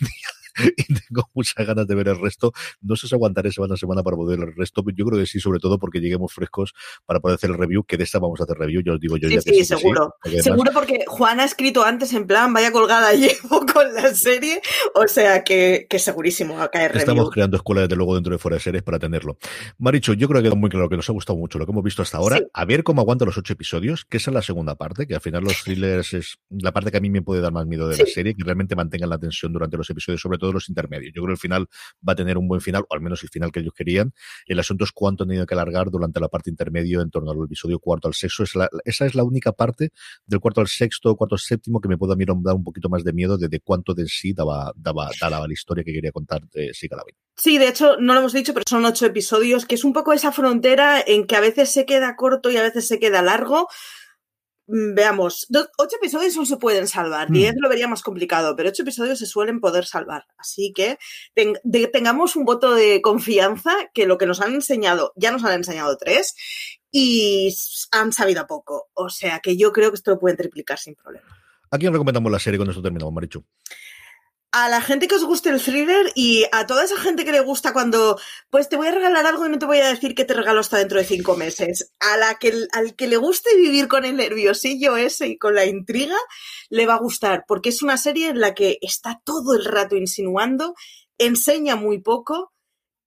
y 0.78 0.94
tengo 0.94 1.30
muchas 1.34 1.66
ganas 1.66 1.88
de 1.88 1.96
ver 1.96 2.08
el 2.08 2.20
resto. 2.20 2.52
No 2.82 2.96
sé 2.96 3.08
si 3.08 3.16
aguantaré 3.16 3.52
semana 3.52 3.76
a 3.76 3.78
semana 3.78 4.04
para 4.04 4.18
poder 4.18 4.40
ver 4.40 4.50
el 4.50 4.56
resto, 4.56 4.84
pero 4.84 4.96
yo 4.96 5.06
creo 5.06 5.20
que 5.20 5.26
sí, 5.26 5.40
sobre 5.40 5.60
todo 5.60 5.78
porque 5.78 6.00
lleguemos 6.00 6.34
frescos 6.34 6.74
para 7.06 7.20
poder 7.20 7.36
hacer 7.36 7.50
el 7.50 7.58
review, 7.58 7.84
que 7.84 7.98
de 7.98 8.04
esta 8.04 8.20
vamos 8.20 8.40
a 8.42 8.44
hacer 8.44 8.58
review, 8.58 8.82
yo 8.84 8.94
os 8.94 9.00
digo 9.00 9.18
yo 9.18 9.30
sí, 9.30 9.36
ya 9.36 9.42
sí, 9.42 9.66
seguro. 9.66 10.16
seguro 10.42 10.72
porque 10.74 11.06
Juan 11.08 11.40
ha 11.40 11.46
escrito 11.46 11.84
antes 11.84 12.14
en 12.14 12.28
plan, 12.28 12.54
vaya 12.54 12.72
colgada 12.72 13.14
llevo 13.14 13.66
con 13.74 13.94
la 13.94 14.14
serie, 14.14 14.62
o 14.96 15.08
sea 15.08 15.44
que, 15.44 15.88
que 15.90 16.00
segurísimo 16.00 16.56
va 16.56 16.66
a 16.66 16.70
caer 16.70 16.92
review. 16.92 17.02
Estamos 17.02 17.32
creando 17.32 17.58
escuelas 17.58 17.84
desde 17.84 17.96
luego 17.96 18.16
dentro 18.16 18.32
de 18.32 18.38
fuera 18.38 18.56
de 18.58 18.62
series 18.62 18.84
para 18.84 19.00
tenerlo. 19.00 19.38
Maricho, 19.78 20.14
yo 20.14 20.28
creo 20.28 20.42
que 20.42 20.50
queda 20.50 20.56
muy 20.56 20.70
claro 20.70 20.90
que 20.90 20.96
nos 20.96 21.10
ha 21.10 21.14
gustado 21.14 21.38
mucho 21.38 21.58
lo 21.60 21.66
que 21.66 21.72
hemos 21.72 21.84
visto 21.84 22.02
hasta 22.02 22.18
ahora. 22.18 22.40
A 22.54 22.66
ver 22.66 22.84
cómo 22.84 23.02
aguanta 23.02 23.26
los 23.26 23.38
ocho 23.38 23.54
episodios, 23.54 24.06
que 24.06 24.18
esa 24.18 24.32
es 24.32 24.36
la 24.36 24.42
segunda 24.42 24.76
parte, 24.76 25.08
que 25.08 25.16
al 25.16 25.22
final 25.22 25.44
los 25.44 25.64
thrillers 25.64 26.14
es 26.14 26.38
la 26.50 26.72
parte 26.72 26.92
que 26.92 26.98
a 26.98 27.02
mí 27.02 27.10
me 27.10 27.22
puede 27.22 27.42
dar 27.42 27.52
más 27.52 27.66
miedo 27.66 27.88
de 27.88 27.98
la 27.98 28.06
serie, 28.06 28.36
que 28.36 28.44
realmente 28.44 28.76
mantengan 28.76 29.10
la 29.10 29.18
tensión 29.18 29.54
durante 29.54 29.78
los 29.78 29.90
episodios, 29.90 30.22
sobre 30.22 30.38
todo 30.38 30.43
los 30.52 30.68
intermedios. 30.68 31.14
Yo 31.16 31.22
creo 31.22 31.28
que 31.28 31.34
el 31.34 31.38
final 31.38 31.68
va 32.08 32.14
a 32.14 32.16
tener 32.16 32.38
un 32.38 32.48
buen 32.48 32.60
final, 32.60 32.84
o 32.90 32.94
al 32.96 33.02
menos 33.02 33.22
el 33.24 33.30
final 33.30 33.52
que 33.52 33.60
ellos 33.60 33.74
querían. 33.76 34.14
El 34.48 34.60
asunto 34.60 34.84
es 34.84 34.92
cuánto 34.92 35.24
han 35.24 35.30
tenido 35.30 35.46
que 35.46 35.54
alargar 35.54 35.92
durante 35.92 36.20
la 36.20 36.28
parte 36.28 36.50
intermedio 36.50 37.02
en 37.02 37.12
torno 37.12 37.32
al 37.32 37.38
episodio 37.46 37.80
cuarto 37.80 38.08
al 38.08 38.14
sexto. 38.14 38.44
Esa 38.84 39.06
es 39.06 39.16
la 39.16 39.24
única 39.24 39.52
parte 39.52 39.92
del 40.26 40.40
cuarto 40.40 40.62
al 40.62 40.68
sexto, 40.68 41.16
cuarto 41.16 41.36
al 41.36 41.40
séptimo 41.40 41.80
que 41.80 41.88
me 41.88 41.98
puede 41.98 42.14
a 42.14 42.16
mí 42.16 42.26
dar 42.26 42.56
un 42.56 42.64
poquito 42.64 42.90
más 42.90 43.04
de 43.04 43.14
miedo 43.14 43.38
de, 43.38 43.60
cuánto 43.60 43.94
de 43.94 44.08
sí 44.08 44.34
daba, 44.34 44.74
daba, 44.76 45.10
daba, 45.20 45.48
la 45.48 45.54
historia 45.54 45.84
que 45.84 45.94
quería 45.94 46.12
contar 46.12 46.42
de 46.50 46.74
Sigalabin. 46.74 47.16
Sí, 47.36 47.58
de 47.58 47.68
hecho, 47.68 47.98
no 47.98 48.14
lo 48.14 48.20
hemos 48.20 48.34
dicho, 48.34 48.54
pero 48.54 48.64
son 48.68 48.86
ocho 48.86 49.06
episodios, 49.06 49.66
que 49.66 49.76
es 49.76 49.84
un 49.84 49.94
poco 49.94 50.14
esa 50.14 50.32
frontera 50.32 51.04
en 51.06 51.26
que 51.26 51.36
a 51.36 51.42
veces 51.42 51.72
se 51.72 51.86
queda 51.86 52.16
corto 52.16 52.50
y 52.52 52.58
a 52.58 52.64
veces 52.64 52.88
se 52.88 53.00
queda 53.00 53.22
largo 53.22 53.68
veamos, 54.68 55.48
ocho 55.78 55.96
episodios 55.98 56.36
no 56.36 56.46
se 56.46 56.58
pueden 56.58 56.88
salvar, 56.88 57.30
mm. 57.30 57.34
diez 57.34 57.54
lo 57.58 57.70
vería 57.70 57.88
más 57.88 58.02
complicado, 58.02 58.56
pero 58.56 58.70
ocho 58.70 58.84
episodios 58.84 59.20
se 59.20 59.26
suelen 59.26 59.60
poder 59.60 59.86
salvar. 59.86 60.26
Así 60.38 60.74
que 60.74 60.98
tengamos 61.92 62.36
un 62.36 62.46
voto 62.46 62.74
de 62.74 63.02
confianza 63.02 63.76
que 63.94 64.06
lo 64.06 64.18
que 64.18 64.26
nos 64.26 64.42
han 64.42 64.54
enseñado, 64.54 65.14
ya 65.16 65.32
nos 65.32 65.44
han 65.44 65.54
enseñado 65.54 65.98
tres 65.98 66.36
y 66.92 67.54
han 67.92 68.14
sabido 68.14 68.48
poco. 68.48 68.90
O 68.94 69.10
sea 69.10 69.40
que 69.40 69.58
yo 69.58 69.72
creo 69.72 69.92
que 69.92 69.96
esto 69.96 70.12
lo 70.12 70.20
pueden 70.20 70.38
triplicar 70.38 70.80
sin 70.80 70.96
problema. 70.96 71.28
¿A 71.72 71.78
quién 71.78 71.92
recomendamos 71.92 72.32
la 72.32 72.40
serie 72.40 72.58
cuando 72.58 72.72
esto 72.72 72.84
terminamos, 72.84 73.14
Marichu? 73.14 73.44
A 74.54 74.70
la 74.70 74.82
gente 74.82 75.08
que 75.08 75.16
os 75.16 75.24
guste 75.26 75.50
el 75.50 75.60
thriller 75.60 76.12
y 76.14 76.46
a 76.52 76.68
toda 76.68 76.84
esa 76.84 76.98
gente 77.00 77.26
que 77.26 77.32
le 77.32 77.40
gusta 77.40 77.74
cuando, 77.74 78.20
pues 78.52 78.70
te 78.70 78.78
voy 78.78 78.88
a 78.88 78.92
regalar 78.92 79.26
algo 79.26 79.48
y 79.48 79.50
no 79.50 79.58
te 79.58 79.66
voy 79.66 79.80
a 79.80 79.88
decir 79.88 80.14
que 80.14 80.26
te 80.26 80.36
regalo 80.36 80.60
hasta 80.60 80.78
dentro 80.78 81.00
de 81.00 81.06
cinco 81.06 81.36
meses. 81.36 81.92
A 82.00 82.18
la 82.18 82.36
que, 82.36 82.54
al 82.72 82.96
que 82.96 83.08
le 83.08 83.18
guste 83.18 83.56
vivir 83.58 83.88
con 83.88 84.06
el 84.06 84.16
nerviosillo 84.16 84.96
ese 84.96 85.28
y 85.28 85.38
con 85.40 85.56
la 85.56 85.66
intriga, 85.66 86.16
le 86.70 86.86
va 86.86 86.94
a 86.94 87.00
gustar, 87.00 87.46
porque 87.48 87.70
es 87.70 87.82
una 87.82 87.98
serie 87.98 88.30
en 88.30 88.40
la 88.40 88.54
que 88.54 88.78
está 88.82 89.20
todo 89.26 89.56
el 89.56 89.66
rato 89.66 89.96
insinuando, 89.96 90.76
enseña 91.18 91.76
muy 91.76 92.00
poco, 92.00 92.54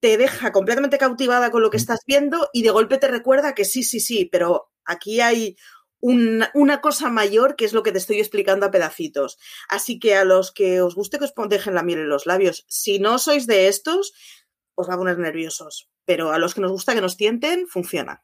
te 0.01 0.17
deja 0.17 0.51
completamente 0.51 0.99
cautivada 0.99 1.53
con 1.53 1.63
lo 1.63 1.71
que 1.71 1.77
estás 1.77 2.01
viendo 2.09 2.49
y 2.53 2.63
de 2.63 2.71
golpe 2.71 2.99
te 2.99 3.07
recuerda 3.07 3.55
que 3.55 3.65
sí, 3.65 3.85
sí, 3.85 4.01
sí, 4.01 4.29
pero 4.31 4.73
aquí 4.85 5.21
hay 5.21 5.57
una, 6.01 6.81
cosa 6.81 7.11
mayor 7.11 7.57
que 7.57 7.65
es 7.65 7.73
lo 7.73 7.83
que 7.83 7.93
te 7.93 7.99
estoy 7.99 8.19
explicando 8.19 8.67
a 8.67 8.71
pedacitos. 8.71 9.39
Así 9.69 9.99
que 9.99 10.15
a 10.15 10.25
los 10.25 10.53
que 10.53 10.81
os 10.81 10.95
guste 10.95 11.19
que 11.19 11.25
os 11.25 11.33
dejen 11.49 11.75
la 11.75 11.83
miel 11.83 12.01
en 12.01 12.09
los 12.09 12.27
labios, 12.27 12.65
si 12.69 12.99
no 12.99 13.19
sois 13.19 13.47
de 13.47 13.69
estos, 13.69 14.13
os 14.75 14.89
va 14.89 14.95
a 14.95 14.99
poner 14.99 15.19
nerviosos. 15.19 15.89
Pero 16.05 16.33
a 16.33 16.39
los 16.39 16.55
que 16.55 16.61
nos 16.61 16.71
gusta 16.71 16.95
que 16.95 17.01
nos 17.01 17.17
tienten, 17.17 17.67
funciona. 17.67 18.23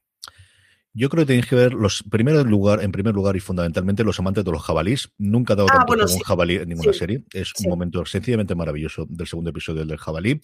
Yo 0.94 1.08
creo 1.08 1.22
que 1.22 1.28
tenéis 1.28 1.46
que 1.46 1.56
ver 1.56 1.72
los 1.72 2.02
primeros 2.02 2.46
lugar, 2.46 2.82
en 2.82 2.92
primer 2.92 3.14
lugar 3.14 3.34
y 3.34 3.40
fundamentalmente 3.40 4.04
los 4.04 4.18
amantes 4.20 4.44
de 4.44 4.50
los 4.50 4.62
jabalís. 4.62 5.10
Nunca 5.16 5.54
he 5.54 5.56
dado 5.56 5.68
ah, 5.70 5.86
tanto 5.86 6.12
un 6.12 6.20
jabalí 6.20 6.56
en 6.56 6.68
ninguna 6.68 6.92
serie. 6.92 7.24
Es 7.32 7.52
un 7.60 7.70
momento 7.70 8.04
sencillamente 8.04 8.54
maravilloso 8.54 9.06
del 9.08 9.26
segundo 9.26 9.50
episodio 9.50 9.86
del 9.86 9.96
jabalí. 9.96 10.40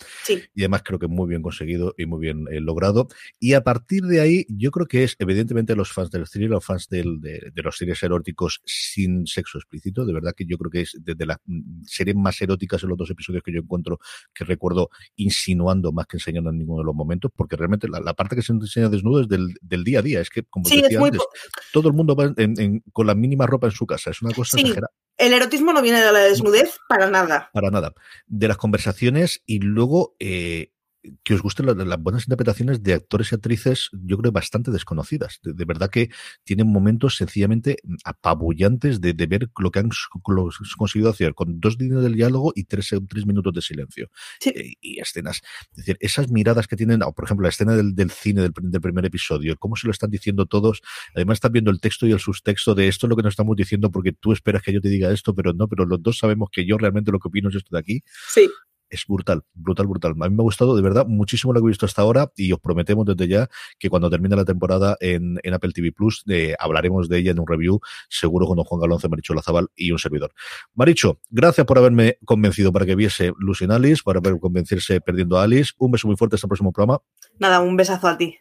Y 0.54 0.62
además 0.62 0.82
creo 0.84 0.98
que 0.98 1.06
muy 1.06 1.28
bien 1.28 1.42
conseguido 1.42 1.94
y 1.98 2.06
muy 2.06 2.20
bien 2.20 2.46
eh, 2.50 2.60
logrado. 2.60 3.08
Y 3.38 3.52
a 3.52 3.62
partir 3.62 4.04
de 4.04 4.22
ahí, 4.22 4.46
yo 4.48 4.70
creo 4.70 4.86
que 4.86 5.04
es 5.04 5.16
evidentemente 5.18 5.76
los 5.76 5.92
fans 5.92 6.10
del 6.10 6.26
thriller, 6.26 6.50
los 6.50 6.64
fans 6.64 6.88
del, 6.88 7.20
de, 7.20 7.52
los 7.56 7.76
series 7.76 8.02
eróticos 8.02 8.62
sin 8.64 9.26
sexo 9.26 9.58
explícito. 9.58 10.06
De 10.06 10.14
verdad 10.14 10.32
que 10.34 10.46
yo 10.46 10.56
creo 10.56 10.70
que 10.70 10.80
es 10.80 10.96
de, 10.98 11.26
las 11.26 11.36
mm, 11.44 11.82
series 11.84 12.16
más 12.16 12.40
eróticas 12.40 12.82
en 12.82 12.88
los 12.88 12.96
dos 12.96 13.10
episodios 13.10 13.42
que 13.42 13.52
yo 13.52 13.60
encuentro 13.60 13.98
que 14.32 14.44
recuerdo 14.44 14.88
insinuando 15.16 15.92
más 15.92 16.06
que 16.06 16.16
enseñando 16.16 16.48
en 16.48 16.56
ninguno 16.56 16.80
de 16.80 16.86
los 16.86 16.94
momentos, 16.94 17.30
porque 17.36 17.56
realmente 17.56 17.86
la, 17.86 18.14
parte 18.14 18.34
que 18.34 18.42
se 18.42 18.52
enseña 18.52 18.88
desnudo 18.88 19.20
es 19.20 19.28
del, 19.28 19.54
del 19.60 19.84
día 19.84 19.98
a 19.98 20.02
día. 20.02 20.20
Es 20.22 20.30
que 20.30 20.37
como 20.44 20.68
decía 20.68 20.98
antes, 21.00 21.22
todo 21.72 21.88
el 21.88 21.94
mundo 21.94 22.14
va 22.16 22.32
con 22.92 23.06
la 23.06 23.14
mínima 23.14 23.46
ropa 23.46 23.66
en 23.66 23.72
su 23.72 23.86
casa. 23.86 24.10
Es 24.10 24.22
una 24.22 24.34
cosa 24.34 24.58
exagerada. 24.58 24.92
El 25.16 25.32
erotismo 25.32 25.72
no 25.72 25.82
viene 25.82 26.00
de 26.00 26.12
la 26.12 26.20
desnudez 26.20 26.78
para 26.88 27.10
nada. 27.10 27.50
Para 27.52 27.70
nada. 27.70 27.92
De 28.26 28.46
las 28.46 28.56
conversaciones 28.56 29.42
y 29.46 29.58
luego 29.58 30.14
eh, 30.20 30.72
que 31.22 31.34
os 31.34 31.42
gusten 31.42 31.66
las, 31.66 32.02
buenas 32.02 32.24
interpretaciones 32.24 32.82
de 32.82 32.94
actores 32.94 33.30
y 33.30 33.34
actrices, 33.34 33.90
yo 33.92 34.18
creo, 34.18 34.32
bastante 34.32 34.70
desconocidas. 34.70 35.38
De, 35.42 35.64
verdad 35.64 35.90
que 35.90 36.10
tienen 36.44 36.66
momentos 36.66 37.16
sencillamente 37.16 37.76
apabullantes 38.04 39.00
de, 39.00 39.12
ver 39.12 39.48
lo 39.58 39.70
que 39.70 39.78
han 39.78 39.90
conseguido 40.76 41.10
hacer 41.10 41.34
con 41.34 41.60
dos 41.60 41.78
líneas 41.78 42.02
del 42.02 42.14
diálogo 42.14 42.52
y 42.54 42.64
tres, 42.64 42.94
tres 43.08 43.26
minutos 43.26 43.52
de 43.52 43.62
silencio. 43.62 44.10
Eh, 44.44 44.72
y 44.80 45.00
escenas. 45.00 45.40
Es 45.70 45.76
decir, 45.76 45.96
esas 46.00 46.30
miradas 46.30 46.66
que 46.66 46.76
tienen, 46.76 47.00
por 47.00 47.24
ejemplo, 47.24 47.44
la 47.44 47.50
escena 47.50 47.76
del, 47.76 48.10
cine 48.10 48.42
del, 48.42 48.52
primer 48.52 49.04
episodio, 49.04 49.56
cómo 49.58 49.76
se 49.76 49.86
lo 49.86 49.92
están 49.92 50.10
diciendo 50.10 50.46
todos. 50.46 50.82
Además, 51.14 51.36
están 51.36 51.52
viendo 51.52 51.70
el 51.70 51.80
texto 51.80 52.06
y 52.06 52.12
el 52.12 52.20
subtexto 52.20 52.74
de 52.74 52.88
esto 52.88 53.06
es 53.06 53.10
lo 53.10 53.16
que 53.16 53.22
nos 53.22 53.32
estamos 53.32 53.56
diciendo 53.56 53.90
porque 53.90 54.12
tú 54.12 54.32
esperas 54.32 54.62
que 54.62 54.72
yo 54.72 54.80
te 54.80 54.88
diga 54.88 55.10
esto, 55.12 55.34
pero 55.34 55.52
no, 55.52 55.68
pero 55.68 55.84
los 55.84 56.02
dos 56.02 56.18
sabemos 56.18 56.48
que 56.50 56.66
yo 56.66 56.78
realmente 56.78 57.12
lo 57.12 57.18
que 57.18 57.28
opino 57.28 57.48
es 57.50 57.56
esto 57.56 57.68
de 57.72 57.78
aquí. 57.78 58.02
Sí 58.32 58.48
es 58.90 59.04
brutal, 59.06 59.42
brutal, 59.54 59.86
brutal. 59.86 60.12
A 60.20 60.28
mí 60.28 60.34
me 60.34 60.42
ha 60.42 60.44
gustado 60.44 60.76
de 60.76 60.82
verdad 60.82 61.06
muchísimo 61.06 61.52
lo 61.52 61.60
que 61.60 61.66
he 61.66 61.68
visto 61.68 61.86
hasta 61.86 62.02
ahora 62.02 62.32
y 62.36 62.52
os 62.52 62.60
prometemos 62.60 63.06
desde 63.06 63.28
ya 63.28 63.48
que 63.78 63.88
cuando 63.90 64.10
termine 64.10 64.36
la 64.36 64.44
temporada 64.44 64.96
en, 65.00 65.38
Apple 65.52 65.72
TV 65.72 65.92
Plus 65.92 66.24
eh, 66.28 66.54
hablaremos 66.58 67.08
de 67.08 67.18
ella 67.18 67.30
en 67.32 67.40
un 67.40 67.46
review, 67.46 67.80
seguro 68.08 68.46
con 68.46 68.56
don 68.56 68.64
Juan 68.64 68.80
Galonce, 68.80 69.08
Maricho 69.08 69.34
Lazabal 69.34 69.68
y 69.74 69.90
un 69.92 69.98
servidor. 69.98 70.32
Maricho, 70.74 71.20
gracias 71.30 71.66
por 71.66 71.78
haberme 71.78 72.18
convencido 72.24 72.72
para 72.72 72.86
que 72.86 72.94
viese 72.94 73.32
Lucy 73.38 73.66
Alice, 73.68 74.02
para 74.04 74.20
ver 74.20 74.38
convencerse 74.38 75.00
perdiendo 75.00 75.38
a 75.38 75.44
Alice. 75.44 75.72
Un 75.78 75.90
beso 75.90 76.06
muy 76.06 76.16
fuerte 76.16 76.36
hasta 76.36 76.46
el 76.46 76.48
próximo 76.48 76.72
programa. 76.72 77.00
Nada, 77.38 77.60
un 77.60 77.76
besazo 77.76 78.08
a 78.08 78.16
ti. 78.16 78.38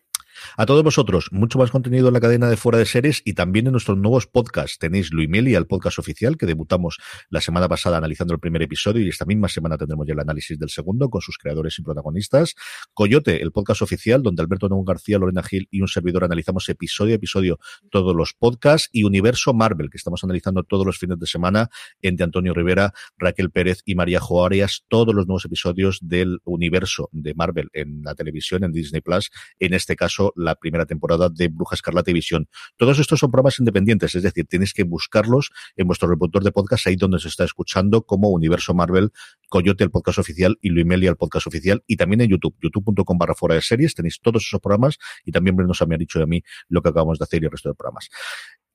A 0.58 0.66
todos 0.66 0.84
vosotros, 0.84 1.30
mucho 1.32 1.60
más 1.60 1.72
contenido 1.72 2.08
en 2.08 2.14
la 2.14 2.20
cadena 2.20 2.50
de 2.50 2.58
Fuera 2.58 2.78
de 2.78 2.86
Series 2.86 3.22
y 3.26 3.34
también 3.34 3.68
en 3.68 3.72
nuestros 3.74 3.98
nuevos 3.98 4.28
podcasts. 4.28 4.78
Tenéis 4.78 5.12
Luimeli, 5.12 5.56
el 5.56 5.68
podcast 5.68 6.00
oficial, 6.00 6.38
que 6.38 6.46
debutamos 6.46 6.98
la 7.30 7.42
semana 7.42 7.68
pasada 7.68 7.98
analizando 7.98 8.34
el 8.34 8.40
primer 8.40 8.62
episodio 8.62 9.06
y 9.06 9.10
esta 9.10 9.26
misma 9.26 9.48
semana 9.50 9.78
tendremos 9.78 10.08
ya 10.08 10.14
el 10.14 10.20
análisis 10.20 10.58
del 10.58 10.70
segundo 10.70 11.10
con 11.10 11.22
sus 11.22 11.38
creadores 11.38 11.78
y 11.80 11.82
protagonistas. 11.82 12.56
Coyote, 12.94 13.42
el 13.42 13.52
podcast 13.52 13.82
oficial, 13.82 14.24
donde 14.24 14.42
Alberto 14.42 14.70
Nón 14.70 14.84
García, 14.86 15.18
Lorena 15.18 15.44
Gil 15.44 15.68
y 15.72 15.82
un 15.82 15.88
servidor 15.88 16.24
analizamos 16.24 16.68
episodio 16.70 17.14
a 17.14 17.16
episodio 17.16 17.60
todos 17.90 18.16
los 18.16 18.34
podcasts. 18.34 18.90
Y 18.92 19.04
Universo 19.04 19.54
Marvel, 19.54 19.90
que 19.90 19.98
estamos 19.98 20.24
analizando 20.24 20.64
todos 20.64 20.86
los 20.86 20.98
fines 20.98 21.20
de 21.20 21.28
semana 21.28 21.70
entre 22.02 22.24
Antonio 22.24 22.54
Rivera, 22.54 22.94
Raquel 23.18 23.52
Pérez 23.52 23.82
y 23.86 23.96
María 23.96 24.20
Joarias, 24.20 24.84
todos 24.88 25.14
los 25.14 25.28
nuevos 25.28 25.46
episodios 25.46 26.00
del 26.02 26.40
universo 26.44 27.10
de 27.12 27.34
Marvel 27.34 27.70
en 27.74 28.02
la 28.04 28.16
televisión, 28.16 28.64
en 28.64 28.72
Disney 28.72 29.02
Plus. 29.02 29.30
En 29.60 29.74
este 29.74 29.96
caso, 29.96 30.27
la 30.36 30.56
primera 30.56 30.86
temporada 30.86 31.30
de 31.30 31.48
Bruja 31.48 31.76
Escarlata 31.76 32.12
Visión. 32.12 32.48
Todos 32.78 33.00
estos 33.00 33.20
son 33.20 33.32
programas 33.32 33.60
independientes, 33.60 34.16
es 34.16 34.24
decir, 34.24 34.46
tienes 34.48 34.74
que 34.74 34.84
buscarlos 34.84 35.52
en 35.76 35.88
vuestro 35.88 36.08
reproductor 36.08 36.44
de 36.44 36.52
podcast, 36.52 36.88
ahí 36.88 36.96
donde 36.96 37.20
se 37.20 37.28
está 37.28 37.44
escuchando, 37.44 38.04
como 38.04 38.30
Universo 38.30 38.74
Marvel, 38.74 39.12
Coyote, 39.50 39.84
el 39.84 39.92
podcast 39.92 40.20
oficial, 40.20 40.58
y 40.62 40.70
Luimelia, 40.70 41.10
el 41.10 41.18
podcast 41.18 41.48
oficial, 41.48 41.84
y 41.88 41.98
también 41.98 42.22
en 42.22 42.30
YouTube, 42.30 42.56
youtube.com 42.62 43.18
barra 43.18 43.36
fuera 43.36 43.56
de 43.56 43.62
series, 43.62 43.96
tenéis 43.96 44.20
todos 44.22 44.46
esos 44.46 44.60
programas, 44.60 44.98
y 45.26 45.32
también 45.32 45.56
nos 45.56 45.82
ha 45.82 45.86
dicho 45.98 46.20
de 46.20 46.28
mí 46.28 46.44
lo 46.70 46.82
que 46.82 46.90
acabamos 46.90 47.20
de 47.20 47.24
hacer 47.24 47.42
y 47.42 47.46
el 47.46 47.52
resto 47.52 47.70
de 47.70 47.76
programas. 47.76 48.10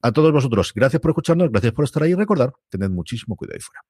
A 0.02 0.12
todos 0.12 0.32
vosotros, 0.32 0.72
gracias 0.74 1.00
por 1.00 1.12
escucharnos, 1.12 1.50
gracias 1.50 1.72
por 1.72 1.84
estar 1.84 2.02
ahí 2.02 2.12
y 2.12 2.14
recordar, 2.14 2.52
tened 2.68 2.90
muchísimo 2.90 3.36
cuidado 3.36 3.56
ahí 3.56 3.60
fuera. 3.60 3.80